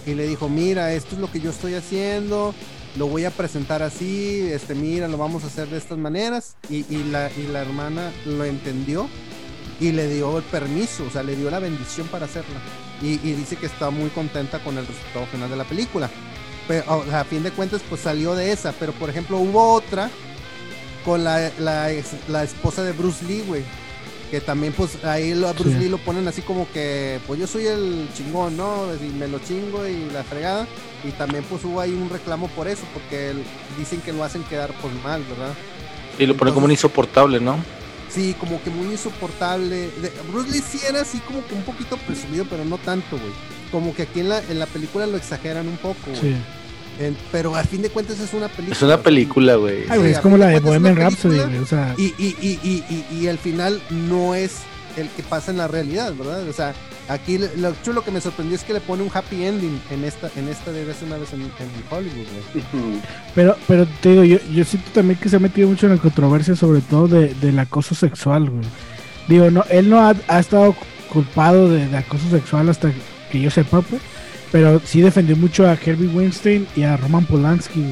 [0.06, 2.56] Y le dijo, mira, esto es lo que yo estoy haciendo,
[2.96, 6.56] lo voy a presentar así, este, mira, lo vamos a hacer de estas maneras.
[6.70, 9.08] Y, y la, y la hermana lo entendió
[9.80, 12.60] y le dio el permiso, o sea, le dio la bendición para hacerla.
[13.02, 16.10] Y, dice que está muy contenta con el resultado final de la película.
[16.68, 18.74] Pero a fin de cuentas, pues salió de esa.
[18.74, 20.10] Pero por ejemplo, hubo otra
[21.06, 21.90] con la, la,
[22.28, 23.64] la esposa de Bruce Lee, güey.
[24.32, 25.80] Que también, pues ahí lo- a Bruce Sí.
[25.80, 28.86] Lee lo ponen así como que, pues yo soy el chingón, ¿no?
[29.02, 30.68] Y me lo chingo y la fregada.
[31.06, 33.44] Y también, pues hubo ahí un reclamo por eso, porque el-
[33.78, 35.54] dicen que lo hacen quedar, pues mal, ¿verdad?
[36.20, 37.58] Y lo pone como un insoportable, ¿no?
[38.10, 39.90] Sí, como que muy insoportable.
[40.02, 43.32] De- Bruce Lee sí era así como que un poquito presumido, pero no tanto, güey.
[43.72, 46.20] Como que aquí en la, en la película lo exageran un poco, güey.
[46.34, 46.36] sí.
[47.00, 48.76] En- pero al fin de cuentas es una película.
[48.76, 49.84] Es una película, güey.
[49.84, 51.48] Es a como fin la de de cuentas es Bohemian una Rhapsody, película.
[51.48, 51.64] güey.
[51.64, 54.58] O sea, Y, y, y, y, y, y al final no es
[54.98, 56.48] el que pasa en la realidad, ¿verdad?
[56.50, 56.74] O sea,
[57.08, 60.32] aquí lo chulo que me sorprendió es que le pone un happy ending en esta,
[60.36, 61.50] en esta de vez una vez en, en
[61.92, 62.64] Hollywood, güey.
[63.36, 66.02] Pero, pero te digo, yo, yo siento también que se ha metido mucho en la
[66.02, 68.66] controversia, sobre todo de, del acoso sexual, güey.
[69.28, 70.76] Digo, no, él no ha, ha estado
[71.14, 72.92] culpado de, de acoso sexual hasta
[73.32, 74.02] que yo sepa, pues.
[74.52, 77.84] Pero sí defendió mucho a Herbie Weinstein y a Roman Polanski.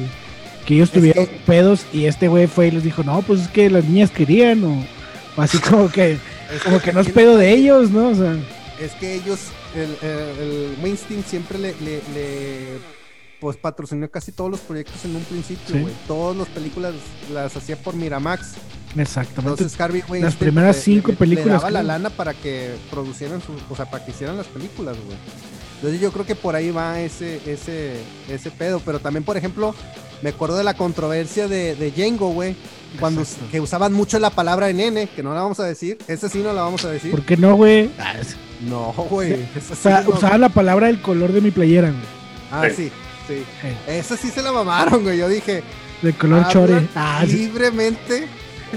[0.64, 3.42] Que ellos Es tuvieron que- pedos y este güey fue y les dijo, no, pues
[3.42, 4.84] es que las niñas querían, o,
[5.36, 6.18] o así como que,
[6.64, 8.08] como que no es pedo de ellos, ¿no?
[8.08, 8.36] O sea,
[8.80, 9.38] Es que ellos,
[9.76, 12.58] el, el, Weinstein siempre le, le, le,
[13.38, 15.78] pues patrocinó casi todos los proyectos en un principio, Sí.
[15.82, 15.94] güey.
[16.08, 16.94] Todas las películas
[17.32, 18.54] las hacía por Miramax.
[18.96, 19.62] exactamente.
[19.62, 23.40] Entonces Harvey Weinstein primeras le- cinco le- películas, le daba la lana para que producieran
[23.40, 25.16] sus, o sea, para que hicieran las películas, güey.
[25.76, 27.94] Entonces yo creo que por ahí va ese, ese,
[28.28, 28.80] ese pedo.
[28.84, 29.74] Pero también, por ejemplo,
[30.22, 32.56] me acuerdo de la controversia de, de Django, güey.
[33.00, 33.46] Cuando Exacto.
[33.50, 35.98] que usaban mucho la palabra nene, que no la vamos a decir.
[36.08, 37.10] Esa sí no la vamos a decir.
[37.10, 37.90] ¿Por qué no, güey?
[37.98, 38.14] Ah,
[38.62, 39.36] No, güey.
[39.60, 42.02] sí sea, no- usaban la palabra del color de mi playera, güey.
[42.50, 42.90] Ah, Sí.
[43.28, 43.68] sí, sí.
[43.86, 45.18] Esa sí se la mamaron, güey.
[45.18, 45.62] Yo dije,
[46.00, 46.88] del color chore.
[46.94, 47.50] Ah, sí.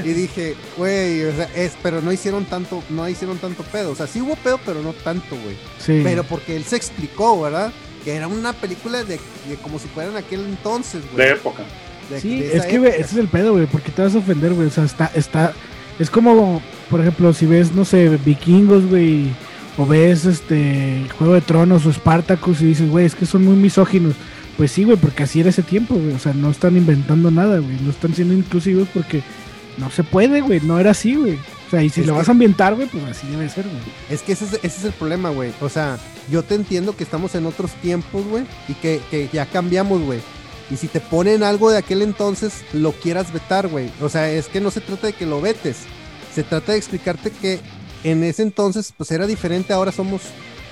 [0.05, 3.91] Y dije, güey, o sea, es, pero no hicieron tanto, no hicieron tanto pedo.
[3.91, 5.55] O sea, sí hubo pedo, pero no tanto, güey.
[5.79, 6.01] Sí.
[6.03, 7.71] Pero porque él se explicó, ¿verdad?
[8.03, 11.25] Que era una película de, de como si fuera en aquel entonces, güey.
[11.27, 11.63] De época.
[12.09, 14.19] De- Sí, de es que, güey, ese es el pedo, güey, porque te vas a
[14.19, 14.67] ofender, güey.
[14.67, 15.53] O sea, está, está,
[15.99, 19.27] es como, por ejemplo, si ves, no sé, vikingos, güey,
[19.77, 23.55] o ves, este, Juego de Tronos o Spartacus y dices, güey, es que son muy
[23.55, 24.15] misóginos.
[24.57, 26.13] Pues sí, güey, porque así era ese tiempo, güey.
[26.15, 27.77] O sea, no están inventando nada, güey.
[27.81, 29.21] No están siendo inclusivos porque
[29.77, 30.59] no se puede, güey.
[30.61, 31.35] No era así, güey.
[31.67, 33.65] O sea, y si Es lo que- vas a ambientar, güey, pues así debe ser,
[33.65, 33.77] güey.
[34.09, 35.51] Es que ese es, ese es el problema, güey.
[35.61, 35.97] O sea,
[36.31, 40.19] yo te entiendo que estamos en otros tiempos, güey, y que, que ya cambiamos, güey.
[40.71, 43.89] Y si te ponen algo de aquel entonces, lo quieras vetar, güey.
[44.01, 45.77] O sea, es que no se trata de que lo vetes.
[46.33, 47.59] Se trata de explicarte que
[48.03, 49.73] en ese entonces, pues era diferente.
[49.73, 50.21] Ahora somos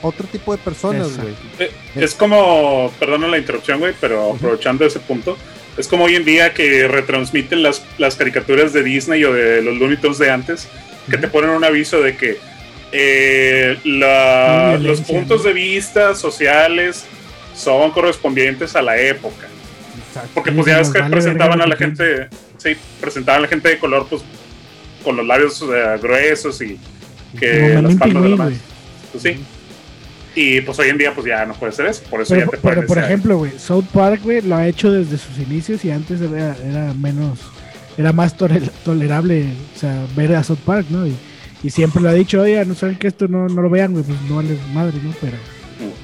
[0.03, 1.33] otro tipo de personas, güey.
[1.59, 5.35] Eh, Es como, perdona la interrupción, güey, pero aprovechando ese punto,
[5.77, 9.77] es como hoy en día que retransmiten las, las caricaturas de Disney o de los
[9.77, 10.67] Looney Tunes de antes,
[11.09, 12.37] que te ponen un aviso de que
[12.91, 17.05] eh, la- los puntos de vista sociales
[17.55, 19.47] son correspondientes a la época.
[20.07, 20.29] Exacto.
[20.33, 23.69] Porque pues ya ves que vale presentaban a la gente, sí, presentaban a la gente
[23.69, 24.21] de color pues
[25.03, 26.79] con los labios eh, gruesos y
[27.39, 28.55] que las palmas de la mano.
[29.11, 29.43] Pues sí.
[30.39, 32.51] Y pues hoy en día pues ya no puede ser eso, por eso Pero, ya
[32.51, 35.83] te pero, por decir, ejemplo, güey, South Park, güey, lo ha hecho desde sus inicios
[35.83, 37.39] y antes era, era menos,
[37.97, 41.07] era más tole- tolerable, o sea, ver a South Park, ¿no?
[41.07, 41.15] Y,
[41.63, 44.03] y siempre lo ha dicho, oye, no saben que esto no, no lo vean, güey,
[44.03, 45.11] pues no vale madre, ¿no?
[45.19, 45.37] Pero,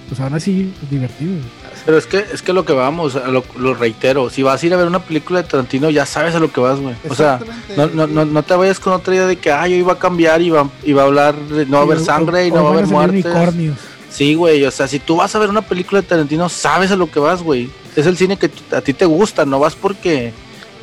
[0.10, 1.64] pues aún así, es divertido, güey.
[1.86, 4.74] Pero es que, es que lo que vamos, lo, lo reitero, si vas a ir
[4.74, 6.96] a ver una película de Tarantino, ya sabes a lo que vas, güey.
[7.10, 7.40] O sea,
[7.78, 10.00] no, no, no, no te vayas con otra idea de que, ay, hoy va a
[10.00, 12.52] cambiar y va, y va a hablar, de, no va a haber O- sangre y
[12.52, 13.78] no va a haber unicornios.
[14.14, 16.96] Sí, güey, o sea, si tú vas a ver una película de Tarantino, sabes a
[16.96, 17.70] lo que vas, güey.
[17.96, 20.32] Es el cine que a ti te gusta, no vas porque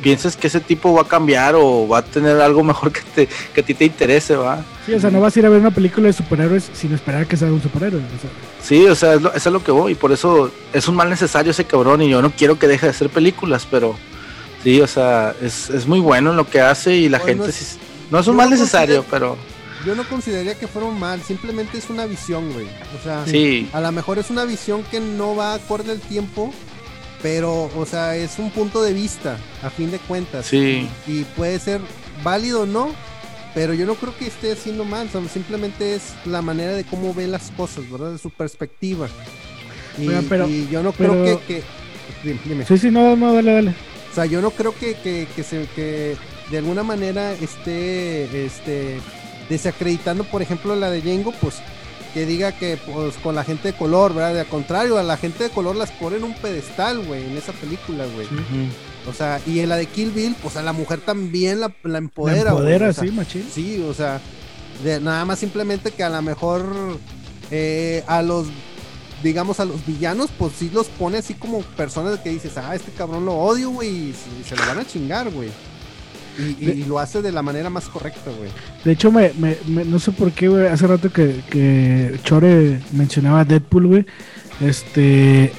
[0.01, 3.29] pienses que ese tipo va a cambiar o va a tener algo mejor que, te,
[3.53, 4.65] que a ti te interese, va.
[4.85, 7.25] Sí, o sea, no vas a ir a ver una película de superhéroes sin esperar
[7.27, 7.99] que sea un superhéroe.
[8.01, 8.29] o sea.
[8.61, 10.95] Sí, o sea, es, lo, es a lo que voy, y por eso es un
[10.95, 13.95] mal necesario ese cabrón, y yo no quiero que deje de hacer películas, pero
[14.63, 17.43] sí, o sea, es, es muy bueno en lo que hace y la Pues no
[17.45, 17.77] gente es- sí-
[18.09, 19.37] no es un mal necesario, pero
[19.85, 22.67] Yo no consideraría que fuera un mal, simplemente es una visión, güey.
[22.99, 26.53] O sea, sí, a lo mejor es una visión que no va acorde al tiempo,
[27.21, 30.45] pero, o sea, es un punto de vista, a fin de cuentas.
[30.45, 30.87] sí.
[31.07, 31.81] Y puede ser
[32.23, 32.91] válido o no,
[33.55, 36.83] pero yo no creo que esté haciendo mal, o sea, simplemente es la manera de
[36.83, 38.11] cómo ve las cosas, ¿verdad?
[38.11, 39.07] De su perspectiva.
[39.97, 41.55] Y, Oiga, pero- y yo no creo pero- que...
[41.59, 41.63] que-
[42.23, 42.65] dime, dime.
[42.65, 43.75] Sí, sí, no, no, dale, dale.
[44.11, 46.15] O sea, yo no creo que, que, que se, que
[46.51, 48.99] de alguna manera esté este,
[49.51, 51.55] desacreditando, por ejemplo, la de Django, pues
[52.13, 54.39] que diga que pues con la gente de color, ¿verdad?
[54.39, 57.53] Al contrario, a la gente de color las pone en un pedestal, güey, en esa
[57.53, 58.27] película, güey.
[59.09, 61.89] O sea, y en la de Kill Bill, pues a la mujer también la, la
[61.91, 63.47] La empodera, güey, empodera, o sea, sí, machín.
[63.53, 64.19] Sí, o sea,
[64.83, 66.65] de, nada más simplemente que a lo mejor
[67.49, 68.47] eh, a los,
[69.23, 72.91] digamos, a los villanos, pues sí los pone así como personas que dices, ah, este
[72.91, 75.49] cabrón lo odio, güey, y, se- se lo van a chingar, güey.
[76.39, 78.49] Y, y- y lo hace de la manera más correcta, güey.
[78.85, 82.79] De hecho, me, me- me- no sé por qué, güey, hace rato que, que Chore
[82.93, 84.05] mencionaba a Deadpool, güey.
[84.61, 85.51] Este,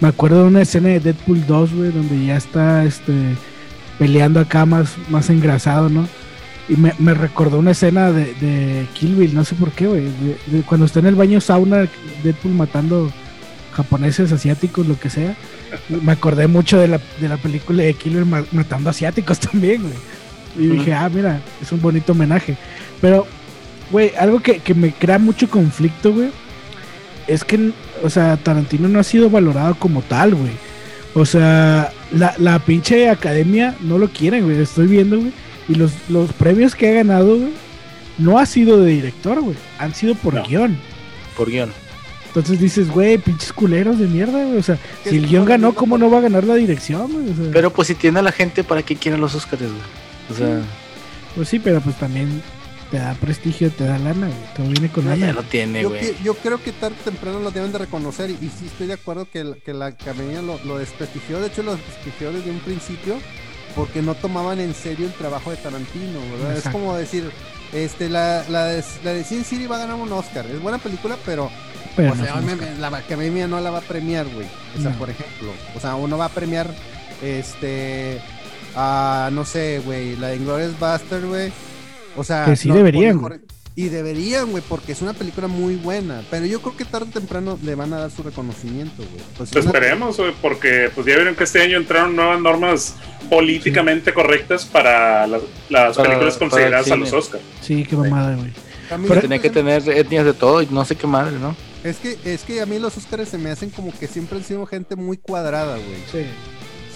[0.00, 3.12] me acuerdo de una escena de Deadpool 2, güey, donde ya está, este,
[3.98, 6.08] peleando acá más, más engrasado, ¿no?
[6.68, 10.04] Y me, me recordó una escena de, de Kill Bill, no sé por qué, güey.
[10.66, 11.86] cuando está en el baño sauna,
[12.22, 13.12] Deadpool matando
[13.72, 15.36] japoneses, asiáticos, lo que sea.
[15.88, 19.82] Me acordé mucho de la, de la película de Kill Bill ma- matando asiáticos también,
[19.82, 19.94] güey.
[20.56, 22.56] Y dije, ah, mira, es un bonito homenaje.
[23.00, 23.26] Pero,
[23.90, 26.28] güey, algo que, que me crea mucho conflicto, güey,
[27.26, 27.70] es que,
[28.02, 30.52] o sea, Tarantino no ha sido valorado como tal, güey.
[31.14, 34.60] O sea, la, la pinche academia no lo quiere, güey.
[34.60, 35.32] Estoy viendo, güey.
[35.68, 37.52] Y los, los premios que ha ganado, güey,
[38.18, 39.56] no ha sido de director, güey.
[39.78, 40.42] Han sido por No.
[40.44, 40.76] guion.
[41.36, 41.70] por guion.
[42.34, 44.56] Entonces dices, güey, pinches culeros de mierda, güey.
[44.56, 47.30] O sea, si el guion ganó, ¿cómo no va a ganar la dirección, güey?
[47.30, 49.72] O sea, Pero pues si tiene a la gente, ¿para qué quieren los Oscars, güey?
[50.30, 50.60] O sea,
[51.36, 52.42] pues sí, pero pues también
[52.90, 54.38] te da prestigio, te da lana, güey.
[54.56, 55.32] Todo viene con ya lana.
[55.34, 56.14] lo tiene, Yo, güey.
[56.24, 58.94] yo creo que tarde o temprano lo deben de reconocer y, y sí estoy de
[58.94, 62.60] acuerdo que, el- que la academia lo, lo desprestigió, de hecho lo desprestigió desde un
[62.60, 63.16] principio
[63.74, 66.56] porque no tomaban en serio el trabajo de Tarantino, ¿verdad?
[66.58, 67.30] Es como decir,
[67.72, 70.76] este, la, la, de, la de Sin City va a ganar un Oscar, es buena
[70.78, 71.50] película, pero,
[71.96, 74.46] Pero o no sea, me- la academia no la va a premiar, güey.
[74.78, 74.98] O sea, No.
[74.98, 76.68] por ejemplo, o sea, uno va a premiar,
[77.22, 78.20] este,
[78.74, 81.52] a, no sé, güey, la de Inglourious Buster, güey.
[82.16, 83.40] O sea, Que sí no, deberían, mejor-
[83.74, 86.22] Y deberían, güey, porque es una película muy buena.
[86.30, 89.24] Pero yo creo que tarde o temprano le van a dar su reconocimiento, güey.
[89.38, 92.94] Pues Pues una- esperemos, güey, porque pues ya vieron que este año entraron nuevas normas
[93.30, 97.40] políticamente correctas para las, las Para- películas consideradas a los Oscar.
[97.62, 98.50] Sí, qué mamada, güey.
[98.90, 101.56] Pero se tenía que tener etnias de todo y no sé qué madre, ¿no?
[101.84, 104.44] Es que, es que a mí los Oscars se me hacen como que siempre han
[104.44, 106.04] sido gente muy cuadrada, güey.
[106.10, 106.26] Sí.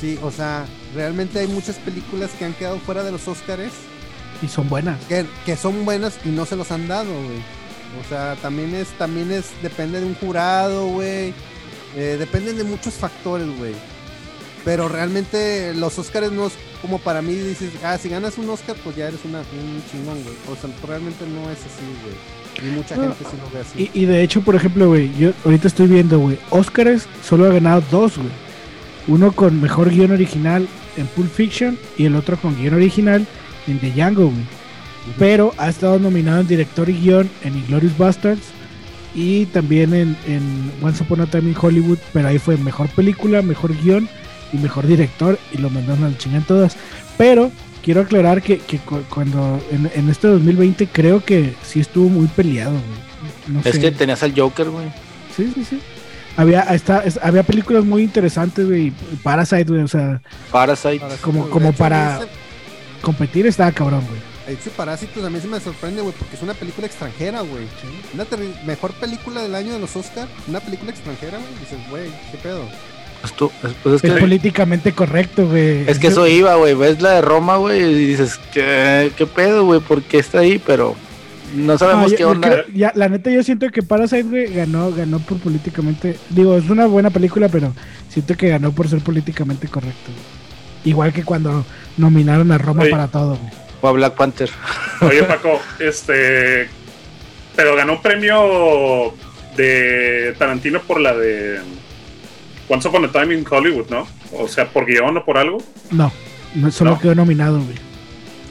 [0.00, 3.72] Sí, o sea, realmente hay muchas películas que han quedado fuera de los Oscars
[4.42, 5.02] Y son buenas.
[5.06, 7.38] que, que son buenas y no se los han dado, güey.
[8.04, 11.32] O sea, también es, también es, depende de un jurado, güey.
[11.96, 13.74] Eh, dependen de muchos factores, güey.
[14.64, 18.76] Pero realmente los Oscars no es como para mí dices, ah, si ganas un Oscar,
[18.84, 20.36] pues ya eres una, un chingón, güey.
[20.50, 22.35] O sea, realmente no es así, güey.
[22.62, 23.02] Y mucha No.
[23.02, 23.90] gente sí lo ve así.
[23.94, 27.52] Y, y de hecho, por ejemplo, güey, yo ahorita estoy viendo, güey, Oscars solo ha
[27.52, 28.28] ganado dos, güey.
[29.08, 30.66] Uno con mejor guion original
[30.96, 33.26] en Pulp Fiction y el otro con guion original
[33.66, 34.44] en The Django, güey.
[35.18, 38.42] Pero ha estado nominado en director y guion en Inglorious Bastards
[39.14, 43.40] y también en, en Once Upon a Time in Hollywood, pero ahí fue mejor película,
[43.42, 44.08] mejor guion
[44.52, 46.76] y mejor director y lo mandaron al chingan todas.
[47.16, 47.52] Pero
[47.86, 52.26] quiero aclarar que, que cu- cuando en, en este 2020 creo que sí estuvo muy
[52.26, 52.82] peleado, güey.
[53.46, 53.80] No Es sé.
[53.80, 54.88] que tenías al Joker, güey.
[55.34, 55.80] Sí, sí, sí.
[56.36, 58.92] había, está, es- había películas muy interesantes, güey.
[59.22, 60.20] Parasite, güey, o sea,
[60.52, 61.00] Parasite.
[61.22, 62.20] Como- como hecho, para-
[63.00, 64.20] competir estaba cabrón, güey.
[64.56, 67.64] ese- Parásitos a mí se me sorprende, güey, porque es una película extranjera, güey.
[68.14, 68.24] Una
[68.66, 71.50] mejor película del año de los Oscars, una película extranjera, güey.
[71.60, 72.62] Dices, güey, ¿qué pedo?
[73.30, 75.88] Pues tú- es- pues es Es que, políticamente correcto, güey.
[75.88, 76.74] es que eso iba, güey.
[76.74, 79.80] Ves la de Roma, güey, y dices, ¿qué, qué pedo, güey?
[79.80, 80.60] ¿Por qué está ahí?
[80.64, 80.94] Pero
[81.54, 82.48] no sabemos yo- qué yo onda.
[82.50, 86.16] creo- ya, la neta, yo siento que Parasite, güey, ganó, ganó por políticamente.
[86.30, 87.72] Digo, es una buena película, pero
[88.08, 90.06] siento que ganó por ser políticamente correcto.
[90.12, 90.36] güey.
[90.92, 91.64] Igual que cuando
[91.96, 92.90] nominaron a Roma Oye.
[92.90, 93.52] para todo, güey.
[93.80, 94.50] O a Black Panther.
[95.00, 96.68] Oye, Paco, este.
[97.56, 99.14] Pero ganó un premio
[99.56, 101.58] de Tarantino por la de
[102.68, 104.06] Once Upon a Time in Hollywood, ¿no?
[104.32, 105.58] O sea, por guion o por algo.
[105.90, 106.12] No,
[106.54, 106.98] no solo No.
[107.00, 107.76] quedó nominado, güey.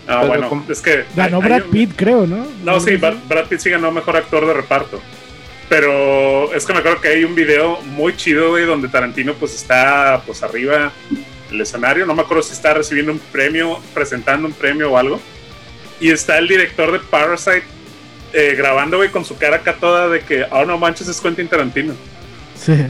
[0.07, 1.03] Ah, Pero bueno, es que.
[1.15, 2.45] Ganó hay- Brad hay un- Pitt, creo, ¿no?
[2.63, 5.01] No, sí, Brad, Brad Pitt sí ganó mejor actor de reparto.
[5.67, 9.55] Pero es que me acuerdo que hay un video muy chido, güey, donde Tarantino pues
[9.55, 10.91] está pues arriba
[11.49, 12.05] del escenario.
[12.05, 15.19] No me acuerdo si está recibiendo un premio, presentando un premio o algo.
[15.99, 17.63] Y está el director de Parasite
[18.33, 21.47] eh, grabando, güey, con su cara acá toda de que, oh, no manches, es Quentin
[21.47, 21.93] Tarantino.
[22.59, 22.85] Sí.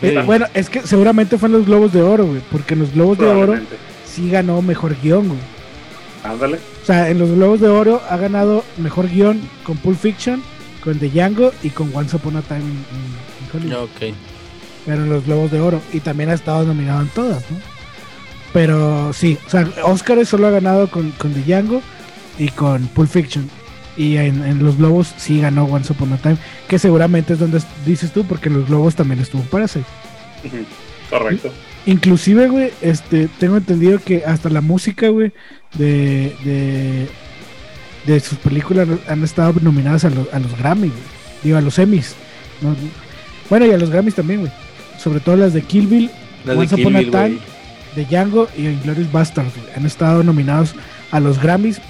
[0.00, 0.16] Sí.
[0.24, 2.40] bueno, es que seguramente fue en los Globos de Oro, güey.
[2.50, 3.58] Porque en los Globos de Oro
[4.06, 5.40] sí ganó mejor guion, güey.
[6.24, 6.58] Ándale.
[6.82, 10.42] O sea, en los Globos de Oro ha ganado mejor guion con Pulp Fiction,
[10.82, 13.84] con The Django y con Once Upon a Time in, in- in Hollywood.
[13.84, 14.14] Ok.
[14.86, 15.80] Pero en los Globos de Oro.
[15.92, 17.58] Y también ha estado nominado en todas, ¿no?
[18.52, 21.82] Pero sí, o sea, Oscar solo ha ganado con, con The Django
[22.38, 23.48] y con Pulp Fiction.
[23.96, 26.36] Y en, en los Globos sí ganó Once Upon a Time,
[26.68, 29.84] que seguramente es donde es- dices tú, porque en los Globos también estuvo Parasite.
[30.44, 30.56] Ujú.
[31.10, 31.52] Correcto.
[31.86, 35.32] Inclusive, güey, este, tengo entendido que hasta la música, güey,
[35.76, 37.08] de, de,
[38.06, 41.00] de sus películas han estado nominadas a, los- a los Grammy, güey.
[41.42, 42.14] Digo, a los Emmys.
[42.60, 42.76] ¿no?
[43.48, 44.52] Bueno, y a los Grammys también, güey.
[44.98, 46.10] Sobre todo las de Kill Bill,
[46.44, 47.38] Las de Once Kill Upon a Time,
[47.96, 49.68] de Django y Glorious Bastards, güey.
[49.76, 50.74] Han estado nominados
[51.10, 51.80] a los Grammys,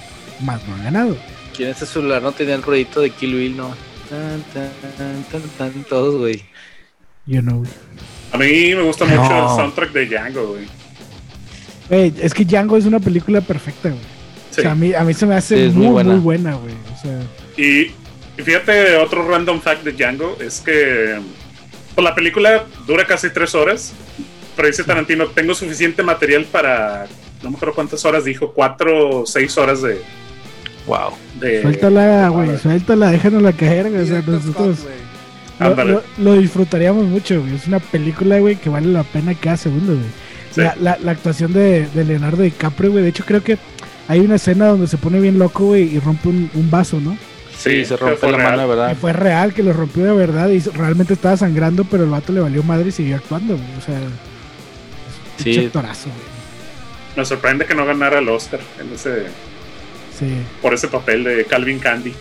[0.41, 1.15] más no han ganado.
[1.61, 3.75] ¿Quién en ese celular no tenía el ruedito de Kill Bill, no?
[4.09, 6.41] Tan, tan, tan, tan, todos, güey.
[7.27, 7.69] You know, güey.
[8.31, 9.51] A mí me gusta mucho No.
[9.51, 10.65] el soundtrack de Django, güey.
[11.87, 14.01] Güey, es que Django es una película perfecta, güey.
[14.49, 14.61] Sí.
[14.61, 16.55] O sea, a mí, a mí se me hace Sí, muy, muy muy buena.
[16.55, 16.73] buena, güey.
[16.95, 17.19] O sea,
[17.63, 17.91] Y,
[18.39, 21.19] y fíjate, otro random fact de Django es que
[21.93, 23.93] pues, la película dura casi tres horas,
[24.55, 27.05] pero dice Tarantino, tengo suficiente material para,
[27.43, 30.01] no me acuerdo cuántas horas dijo, cuatro o seis horas de...
[30.87, 31.11] Wow.
[31.39, 34.01] de suéltala, güey, suéltala, déjanosla caer, güey.
[34.03, 34.89] O sea, nosotros Scott,
[35.59, 35.91] lo, Ándale.
[35.93, 37.55] lo- lo disfrutaríamos mucho, güey.
[37.55, 40.05] Es una película, güey, que vale la pena cada segundo, güey.
[40.53, 40.61] Sí.
[40.61, 43.03] La, la- la actuación de, de Leonardo DiCaprio, güey.
[43.03, 43.57] De hecho, creo que
[44.07, 47.15] hay una escena donde se pone bien loco, güey, y rompe un, un vaso, ¿no?
[47.57, 48.49] Sí, se rompe la real.
[48.57, 48.97] mano de Y verdad.
[48.99, 52.39] fue real que lo rompió de verdad y realmente estaba sangrando, pero el vato le
[52.41, 53.67] valió madre y siguió actuando, güey.
[53.77, 54.11] O sea, es un
[55.37, 55.43] Sí.
[55.43, 56.31] pinche actorazo, güey.
[57.15, 59.25] Me sorprende que no ganara el Oscar en ese,
[60.21, 60.27] Sí.
[60.61, 62.13] por ese papel de Calvin Candy.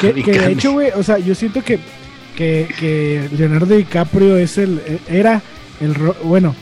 [0.00, 1.78] Que, de hecho, güey, o sea, yo siento que,
[2.36, 4.80] que, que Leonardo DiCaprio es el.
[5.08, 5.40] Era
[5.80, 5.92] el.
[6.24, 6.56] Bueno,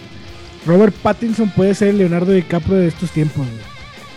[0.67, 3.73] Robert Pattinson puede ser el Leonardo DiCaprio de estos tiempos, güey.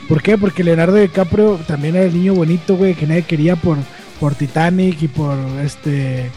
[0.10, 0.38] ¿Por qué?
[0.38, 3.78] Porque Leonardo DiCaprio también era el niño bonito, güey, que nadie quería por,
[4.20, 6.30] por Titanic y por este.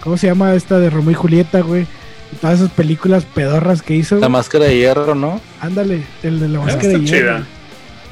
[0.00, 1.86] ¿Cómo se llama esta de Romeo y Julieta, güey?
[2.32, 4.14] Y todas esas películas pedorras que hizo.
[4.14, 4.30] La güey.
[4.30, 5.40] máscara de hierro, ¿no?
[5.60, 7.46] Ándale, el de la Ah, máscara está de hierro, chida.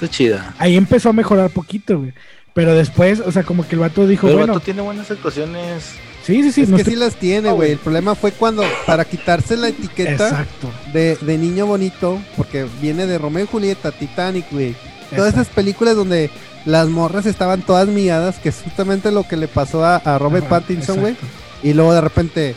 [0.00, 0.54] Está chida.
[0.58, 2.12] Ahí empezó a mejorar poquito, güey.
[2.54, 5.10] Pero después, o sea, como que el vato dijo, Pero el bueno, vato tiene buenas
[5.10, 5.84] actuaciones.
[6.24, 7.72] sí, sí, sí, Es no que estoy- sí las tiene, güey.
[7.72, 10.46] El problema fue cuando, para quitarse la etiqueta
[10.92, 14.74] de, de niño bonito, porque viene de Romeo y Julieta, Titanic, güey.
[15.14, 16.30] Todas esas películas donde
[16.66, 20.46] las morras estaban todas miadas, que es justamente lo que le pasó a, a Robert
[20.46, 21.16] Ajá, Pattinson, güey.
[21.62, 22.54] Y luego de repente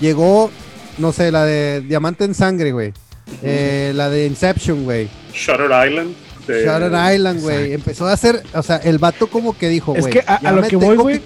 [0.00, 0.50] llegó,
[0.98, 2.92] no sé, la de Diamante en Sangre, güey.
[3.42, 5.08] Eh, la de Inception, güey.
[5.34, 6.14] Shutter Island.
[6.48, 7.72] Shutter Island, güey.
[7.72, 10.12] Empezó a hacer, o sea, el vato como que dijo, Es güey.
[10.12, 11.20] que a, lo que voy, güey,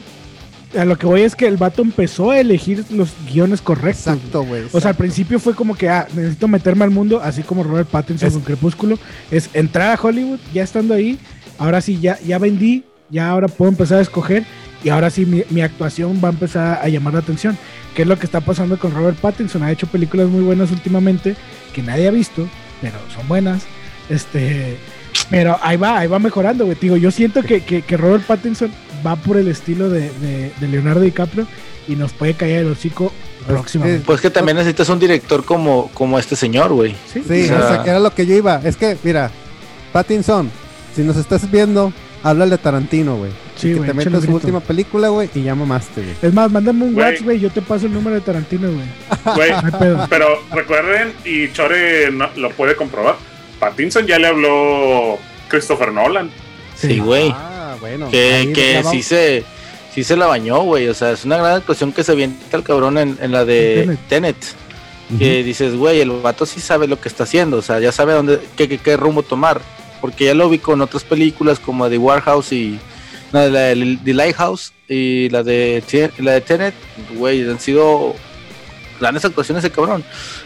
[0.79, 4.05] a lo que voy es que el vato empezó a elegir los guiones correctos.
[4.05, 4.17] güey.
[4.17, 4.63] Exacto, güey.
[4.73, 7.89] O sea, al principio fue como que, ah, necesito meterme al mundo, así como Robert
[7.89, 8.99] Pattinson Es- con Crepúsculo.
[9.31, 11.19] Es entrar a Hollywood, ya estando ahí,
[11.59, 14.45] ahora sí, ya, ya vendí, ya ahora puedo empezar a escoger
[14.85, 17.59] y ahora sí mi, mi actuación va a empezar a llamar la atención.
[17.95, 19.65] Que es lo que está pasando con Robert Pattinson.
[19.65, 21.35] Ha hecho películas muy buenas últimamente
[21.75, 22.49] que nadie ha visto,
[22.81, 23.65] pero son buenas.
[24.09, 24.77] Este,
[25.31, 26.77] pero ahí va, ahí va mejorando, güey.
[26.81, 28.71] Digo, yo siento que, que- que Robert Pattinson
[29.07, 31.47] va por el estilo de, de- de Leonardo DiCaprio
[31.89, 33.13] y nos puede caer el hocico
[33.47, 34.03] próximamente.
[34.07, 36.95] Pues que también necesitas un director como, como este señor, güey.
[37.13, 38.61] Sí, Sí, O sea- o sea, que era lo que yo iba.
[38.65, 39.31] Es que, mira,
[39.93, 40.51] Pattinson,
[40.95, 41.93] si nos estás viendo,
[42.23, 43.31] háblale a Tarantino, güey.
[43.57, 44.35] Sí, y que güey, te un su grito.
[44.35, 46.15] última película, güey, y ya mamaste, güey.
[46.23, 46.95] Es más, mándame un.
[46.95, 47.41] WhatsApp, güey.
[47.41, 49.35] Yo te paso el número de Tarantino, güey.
[49.37, 50.07] Güey, No hay pedo.
[50.09, 53.17] pero recuerden, y Chore no- lo puede comprobar,
[53.61, 56.31] Pattinson ya le habló Christopher Nolan.
[56.75, 57.33] Sí, güey.
[57.33, 58.11] Ah, bueno.
[58.11, 59.45] que que sí se
[59.95, 60.89] sí se la bañó, güey.
[60.89, 63.97] O sea, es una gran actuación que se avienta el cabrón en, en la de
[64.09, 64.09] Tenet.
[64.09, 64.37] Tenet.
[65.19, 67.57] Que dices, güey, el vato sí sabe lo que está haciendo.
[67.57, 69.61] O sea, ya sabe dónde, qué, qué, qué rumbo tomar.
[70.01, 72.79] Porque ya lo vi con otras películas como The Warehouse y
[73.33, 75.83] no, la de The Lighthouse y la de
[76.19, 76.75] la de Tenet,
[77.17, 78.15] güey, han sido
[79.01, 80.05] grandes actuaciones de cabrón.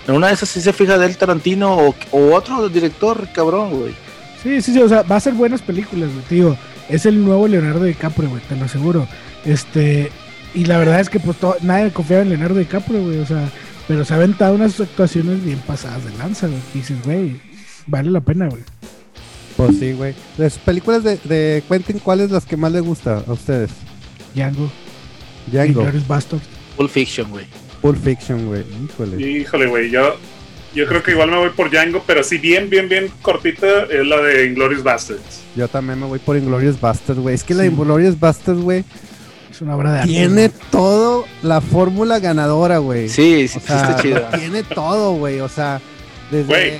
[0.08, 3.94] En una de esas sí se fija del Tarantino o, o otro director, cabrón, güey.
[4.42, 6.56] Sí, sí, sí, o sea, va a ser buenas películas, güey, digo.
[6.88, 9.08] Es el nuevo Leonardo DiCaprio, güey, te lo aseguro.
[9.44, 10.10] Este,
[10.54, 13.48] y la verdad es que pues todo- nadie confiaba en Leonardo DiCaprio, güey, o sea,
[13.88, 16.60] pero se ha aventado unas actuaciones bien pasadas de lanza, güey.
[16.74, 17.40] Y dices, güey,
[17.86, 18.62] vale la pena, güey.
[19.56, 20.14] Pues sí, güey.
[20.36, 23.70] De sus películas de, de Quentin, ¿cuál es las que más les gusta a ustedes?
[24.34, 24.70] Django,
[25.46, 26.04] Django, Inglourious.
[26.76, 27.46] Pulp Fiction, güey.
[27.84, 28.64] Pulp Fiction, güey.
[28.88, 29.20] Híjole.
[29.30, 30.16] Híjole, güey, yo,
[30.74, 34.06] yo creo que igual me voy por Django, pero sí bien, bien, bien cortita es
[34.06, 35.42] la de Inglorious Bastards.
[35.54, 37.34] Yo también me voy por Inglorious Basterds, güey.
[37.34, 37.68] Es que la Sí.
[37.68, 38.84] Inglorious Basterds, güey,
[39.50, 40.10] Es una obra de arte.
[40.10, 43.10] tiene todo la fórmula ganadora, güey.
[43.10, 44.20] Sí, sí, O sí sea, está chido.
[44.30, 45.40] lo tiene todo, güey.
[45.40, 45.80] O sea,
[46.30, 46.44] desde.
[46.46, 46.72] Güey.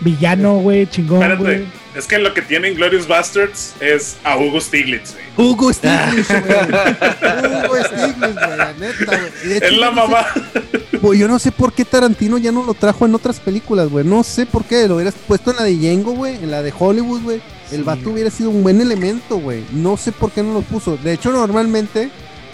[0.00, 5.14] Villano, güey, chingón, Espérate, es que lo que tiene Inglorious Bastards es a Hugo Stiglitz,
[5.36, 5.48] güey.
[5.50, 7.64] Hugo Stiglitz, güey.
[7.64, 8.56] Hugo Stiglitz, güey.
[8.56, 9.30] La neta, güey.
[9.44, 10.26] Y de hecho, Es la mamá.
[11.00, 14.04] Güey, yo no sé por qué Tarantino ya no lo trajo en otras películas, güey.
[14.04, 14.88] No sé por qué.
[14.88, 16.34] Lo hubieras puesto en la de Django, güey.
[16.34, 17.40] En la de Hollywood, güey.
[17.70, 19.62] El Sí, vato hubiera sido un buen elemento, güey.
[19.70, 20.96] No sé por qué no lo puso.
[20.96, 22.10] De hecho, normalmente.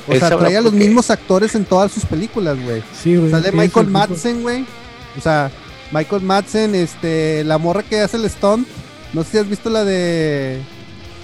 [0.07, 2.83] O Él sea, traía los mismos actores en todas sus películas, güey.
[3.03, 3.31] Sí, güey.
[3.31, 4.67] Sale Michael Madsen, güey.
[5.17, 5.51] O sea,
[5.95, 8.67] Michael Madsen, este, la morra que hace el stunt.
[9.13, 10.61] No sé si has visto la de.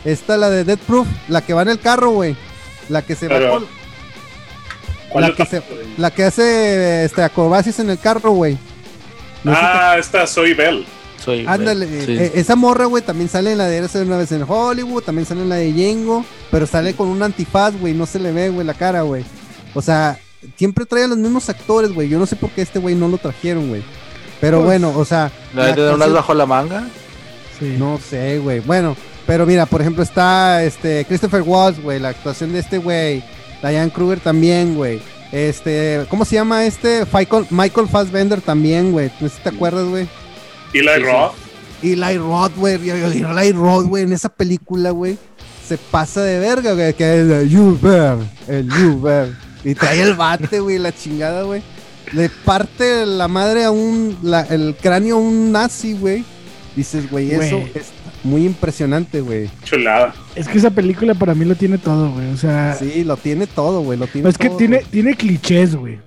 [0.04, 2.36] Esta, la de Dead Proof, la que va en el carro, güey.
[2.88, 3.66] La que se va con-
[5.10, 5.62] ¿Cuál la que se-
[5.98, 8.56] La que hace este, acrobacias en el carro, güey.
[9.42, 10.86] No sé si te- Ah, esta Soy Bell.
[11.22, 12.12] Soy, Ándale, sí.
[12.12, 15.26] eh, esa morra, güey, también sale en la de Érase una vez en Hollywood, también
[15.26, 18.48] sale en la de Django, pero sale con un antifaz, güey, no se le ve,
[18.48, 19.22] güey, la cara, güey.
[19.74, 20.18] O sea,
[20.56, 22.08] siempre trae a los mismos actores, güey.
[22.08, 23.82] Yo no sé por qué este güey no lo trajeron, güey.
[24.40, 26.86] Pero Pues, bueno, o sea, ¿La de unas actuación- bajo la manga?
[27.58, 27.76] Sí.
[27.78, 28.60] no sé, güey.
[28.60, 33.22] Bueno, pero mira, por ejemplo, está este Christopher Waltz, güey, la actuación de este güey.
[33.62, 35.02] Diane Kruger también, güey.
[35.30, 37.04] Este, ¿cómo se llama este?
[37.12, 39.12] Michael, Michael Fassbender también, güey.
[39.20, 40.08] No sé si te acuerdas, güey.
[40.72, 41.04] Eli.
[41.04, 41.32] Roth.
[41.82, 42.74] Eli Roth, güey.
[42.90, 45.18] Eli Roth, güey, en esa película, güey.
[45.68, 46.94] Se pasa de verga, güey.
[46.94, 48.16] Que es el You Bear,
[48.48, 49.28] el You Bear.
[49.62, 51.62] Y trae el bate, güey, la chingada, güey.
[52.12, 54.16] Le parte la madre a un.
[54.22, 56.24] la- el cráneo a un nazi, güey.
[56.76, 57.90] Dices, güey, eso es
[58.22, 59.50] muy impresionante, güey.
[59.64, 60.14] Chulada.
[60.36, 62.32] Es que esa película para mí lo tiene todo, güey.
[62.32, 63.98] O sea, Sí, lo tiene todo, güey.
[63.98, 64.88] Lo tiene es que tiene, güey.
[64.90, 65.98] tiene clichés, güey.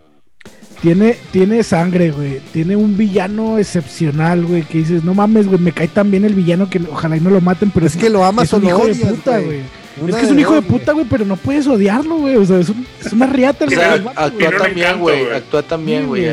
[0.83, 2.39] Tiene, tiene sangre, güey.
[2.51, 4.63] Tiene un villano excepcional, güey.
[4.63, 7.29] Que dices, no mames, güey, me cae tan bien el villano que ojalá y no
[7.31, 9.61] lo maten, pero Es que lo amas es o un lo hijo de puta, güey.
[10.09, 12.35] Es que es un hijo de puta, güey, pero no puedes odiarlo, güey.
[12.35, 13.69] O sea, es, un- es una riata el
[14.09, 15.31] actúa un también, güey.
[15.31, 16.25] Actúa también, güey.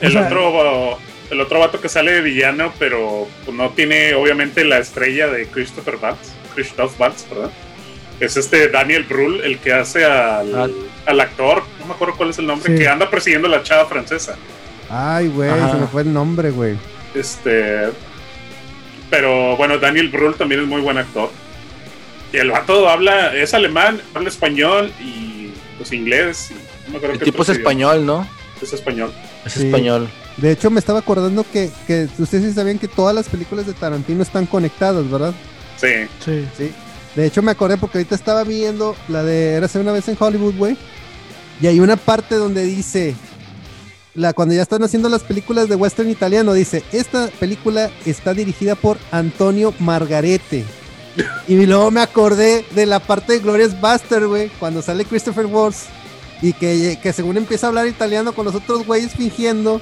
[0.00, 0.98] El sea- otro
[1.30, 5.46] el otro vato que sale de villano, pero pues, no tiene obviamente la estrella de
[5.46, 7.50] Christopher Waltz, Christoph Waltz, ¿verdad?
[8.20, 10.68] Es este Daniel Brühl, el que hace al, Ah.
[11.06, 12.78] Al actor, no me acuerdo cuál es el nombre, Sí.
[12.82, 14.36] que anda persiguiendo a la chava francesa.
[14.90, 16.76] Ay, güey, se me fue el nombre, güey.
[17.14, 17.88] Este.
[19.10, 21.30] Pero bueno, Daniel Brühl también es muy buen actor.
[22.32, 26.50] Y el vato habla, es alemán, habla español y pues inglés.
[26.50, 26.54] y
[26.86, 27.58] no me acuerdo El qué tipo es idiomas.
[27.60, 28.28] español, ¿no?
[28.60, 29.12] Es español.
[29.44, 29.66] Es Sí.
[29.66, 30.08] español.
[30.36, 33.72] De hecho, me estaba acordando que, que ustedes sí sabían que todas las películas de
[33.72, 35.32] Tarantino están conectadas, ¿verdad?
[35.78, 36.06] Sí.
[36.24, 36.46] Sí.
[36.56, 36.72] Sí.
[37.16, 40.54] De hecho, me acordé porque ahorita estaba viendo la de Érase una vez en Hollywood,
[40.56, 40.76] güey.
[41.60, 43.16] Y hay una parte donde dice,
[44.14, 48.74] la, cuando ya están haciendo las películas de western italiano, dice, esta película está dirigida
[48.74, 50.66] por Antonio Margarete.
[51.48, 55.86] y luego me acordé de la parte de Glorious Buster, güey, cuando sale Christopher Waltz
[56.42, 59.80] y que, que según empieza a hablar italiano con los otros güeyes fingiendo.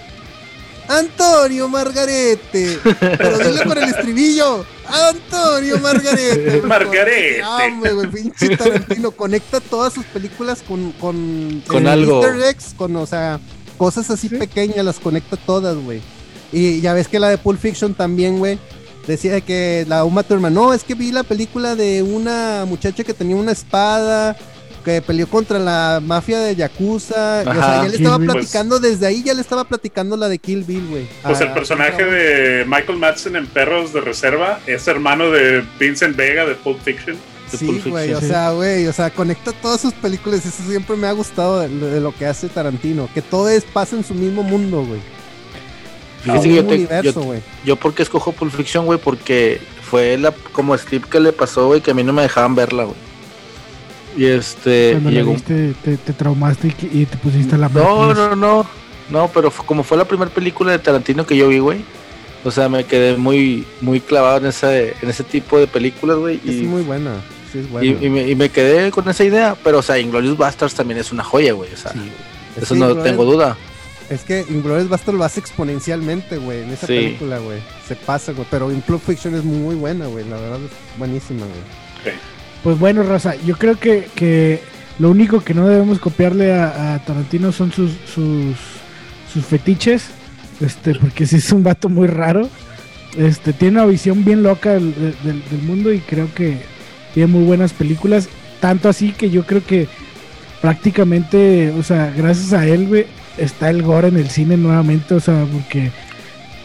[0.88, 2.78] Antonio Margarete.
[3.00, 4.64] Pero dile con el estribillo.
[4.86, 6.62] Antonio Margarete.
[6.62, 7.42] Margarete.
[7.44, 9.10] Hombre, güey, pinche Tarantino.
[9.12, 10.92] Conecta todas sus películas con.
[10.92, 12.22] Con, Con eh, algo.
[12.24, 13.40] Easter eggs, con, o sea,
[13.78, 14.36] cosas así Sí.
[14.36, 16.00] pequeñas, las conecta todas, güey.
[16.52, 18.58] Y ya ves que la de Pulp Fiction también, güey.
[19.06, 23.12] Decía que la Uma Thurman, no, es que vi la película de una muchacha que
[23.12, 24.34] tenía una espada,
[24.84, 27.42] que peleó contra la mafia de Yakuza.
[27.44, 27.82] y, o sea, Ajá.
[27.82, 28.30] ya le estaba Bill.
[28.30, 31.08] platicando, desde ahí ya le estaba platicando la de Kill Bill, güey.
[31.22, 35.64] Pues Ah, el personaje ah, de Michael Madsen en Perros de Reserva es hermano de
[35.80, 37.16] Vincent Vega de Pulp Fiction.
[37.56, 41.12] Sí, güey, o sea, güey, o sea, conecta todas sus películas, eso siempre me ha
[41.12, 45.00] gustado de, lo que hace Tarantino, que todo es pasa en su mismo mundo, güey.
[46.24, 47.12] yo,
[47.64, 51.80] yo, porque escojo Pulp Fiction, güey, porque fue la como strip que le pasó, güey,
[51.80, 52.96] que a mí no me dejaban verla, güey.
[54.16, 54.92] Y este.
[54.92, 55.34] Cuando llegó...
[55.34, 58.66] te, te, traumaste y, te pusiste la No, no, no.
[59.10, 61.84] No, pero como fue la primera película de Tarantino que yo vi, güey.
[62.44, 66.40] O sea, me quedé muy, muy clavado en ese, en ese tipo de películas, güey.
[66.46, 67.22] Es muy buena.
[67.82, 71.52] Y, me, quedé con esa idea, pero o sea, Inglorious Bastards también es una joya,
[71.52, 71.72] güey.
[71.72, 71.92] O sea,
[72.60, 73.56] eso no tengo duda.
[74.10, 77.60] Es que Inglorious Bastards lo hace exponencialmente, güey, en esa película, güey.
[77.86, 78.46] Se pasa, güey.
[78.50, 80.28] Pero In Fiction es muy buena, güey.
[80.28, 82.14] La verdad es buenísima, güey.
[82.64, 84.60] Pues bueno, Raza, yo creo que, que
[84.98, 88.56] lo único que no debemos copiarle a, Tarantino son sus, sus,
[89.32, 90.06] sus fetiches.
[90.60, 92.48] Este, porque sí es un vato muy raro.
[93.18, 96.56] Este, tiene una visión bien loca del, del mundo y creo que
[97.12, 98.28] tiene muy buenas películas.
[98.60, 99.86] Tanto así que yo creo que
[100.62, 103.06] prácticamente, o sea, gracias a él,
[103.36, 105.92] está el gore en el cine nuevamente, o sea, porque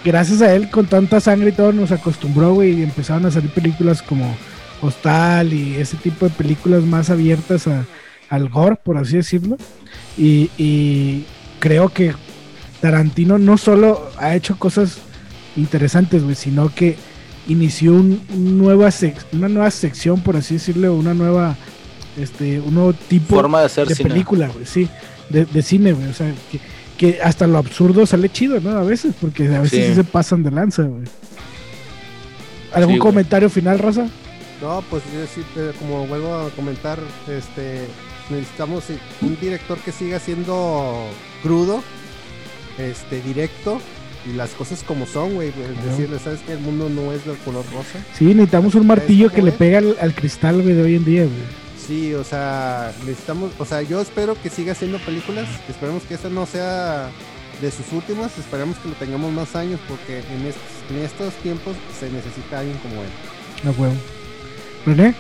[0.06, 3.50] gracias a él con tanta sangre y todo nos acostumbró, güey, y empezaron a salir
[3.50, 4.38] películas como
[4.82, 7.68] Hostal y ese tipo de películas más abiertas
[8.30, 9.58] al gore, por así decirlo.
[10.18, 11.26] Y,
[11.60, 12.14] creo que
[12.82, 15.00] Tarantino no solo ha hecho cosas
[15.58, 16.96] interesantes, güey, sino que
[17.48, 18.90] inició un, nueva
[19.34, 21.58] una nueva sección, por así decirlo, una nueva,
[22.18, 24.88] este, un nuevo tipo Forma de, hacer de película, güey, sí,
[25.30, 26.34] de, cine, güey, o sea,
[26.98, 28.72] que, hasta lo absurdo sale chido, ¿no?
[28.72, 29.96] A veces, porque a veces sí.
[29.96, 31.04] se pasan de lanza, güey.
[32.74, 34.08] ¿Algún comentario final, Rosa?
[34.62, 35.22] No, pues yo
[35.62, 37.88] eh, como vuelvo a comentar, este,
[38.30, 38.84] necesitamos
[39.22, 41.06] un director que siga siendo
[41.42, 41.82] crudo,
[42.78, 43.80] este, directo,
[44.26, 45.54] y las cosas como son, güey.
[45.86, 48.04] Decirle, ¿sabes que El mundo no es de color rosa.
[48.18, 51.60] Sí, necesitamos un martillo que le pega al, cristal, güey, de hoy en día, güey.
[51.88, 55.48] Sí, o sea, necesitamos, o sea, yo espero que siga haciendo películas.
[55.68, 57.10] Esperemos que esta no sea
[57.62, 58.38] de sus últimas.
[58.38, 62.78] Esperemos que lo tengamos más años porque en estos, en estos tiempos se necesita alguien
[62.80, 63.10] como él.
[63.64, 63.96] No, huevo.
[64.86, 65.14] ¿René?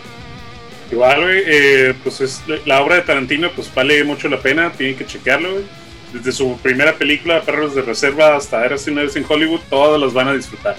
[0.91, 4.71] Igual, güey, eh, pues es la obra de Tarantino, pues vale mucho la pena.
[4.71, 5.65] Tienen que chequearlo, güey
[6.13, 10.13] desde su primera película, Perros de Reserva, hasta Eras una vez en Hollywood, todos los
[10.13, 10.75] van a disfrutar.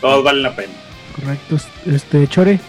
[0.00, 0.72] Todos valen la pena.
[1.14, 1.56] Correcto.
[1.86, 2.60] Este, Chore.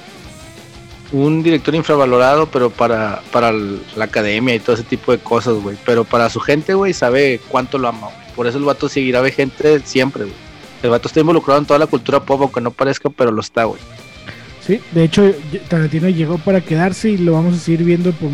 [1.12, 5.78] Un director infravalorado, pero para, para la academia y todo ese tipo de cosas, güey.
[5.86, 8.36] Pero para su gente, güey, sabe cuánto lo ama, güey.
[8.36, 10.36] Por eso el vato seguirá de gente siempre, güey.
[10.84, 13.64] El vato está involucrado en toda la cultura pop, aunque no parezca, pero lo está,
[13.64, 13.82] güey.
[14.68, 15.34] Sí, de hecho,
[15.70, 18.30] Tarantino llegó para quedarse y lo vamos a seguir viendo por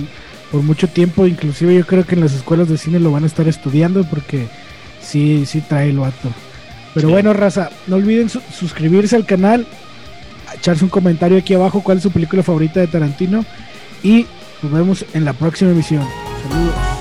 [0.53, 3.25] por mucho tiempo, inclusive yo creo que en las escuelas de cine lo van a
[3.25, 4.45] estar estudiando porque
[5.01, 6.29] sí, sí trae el vato.
[6.93, 9.65] Pero bueno, raza, no olviden suscribirse al canal,
[10.55, 13.43] echarse un comentario aquí abajo cuál es su película favorita de Tarantino
[14.03, 14.27] y
[14.61, 16.07] nos vemos en la próxima emisión.
[16.47, 16.92] Saludos.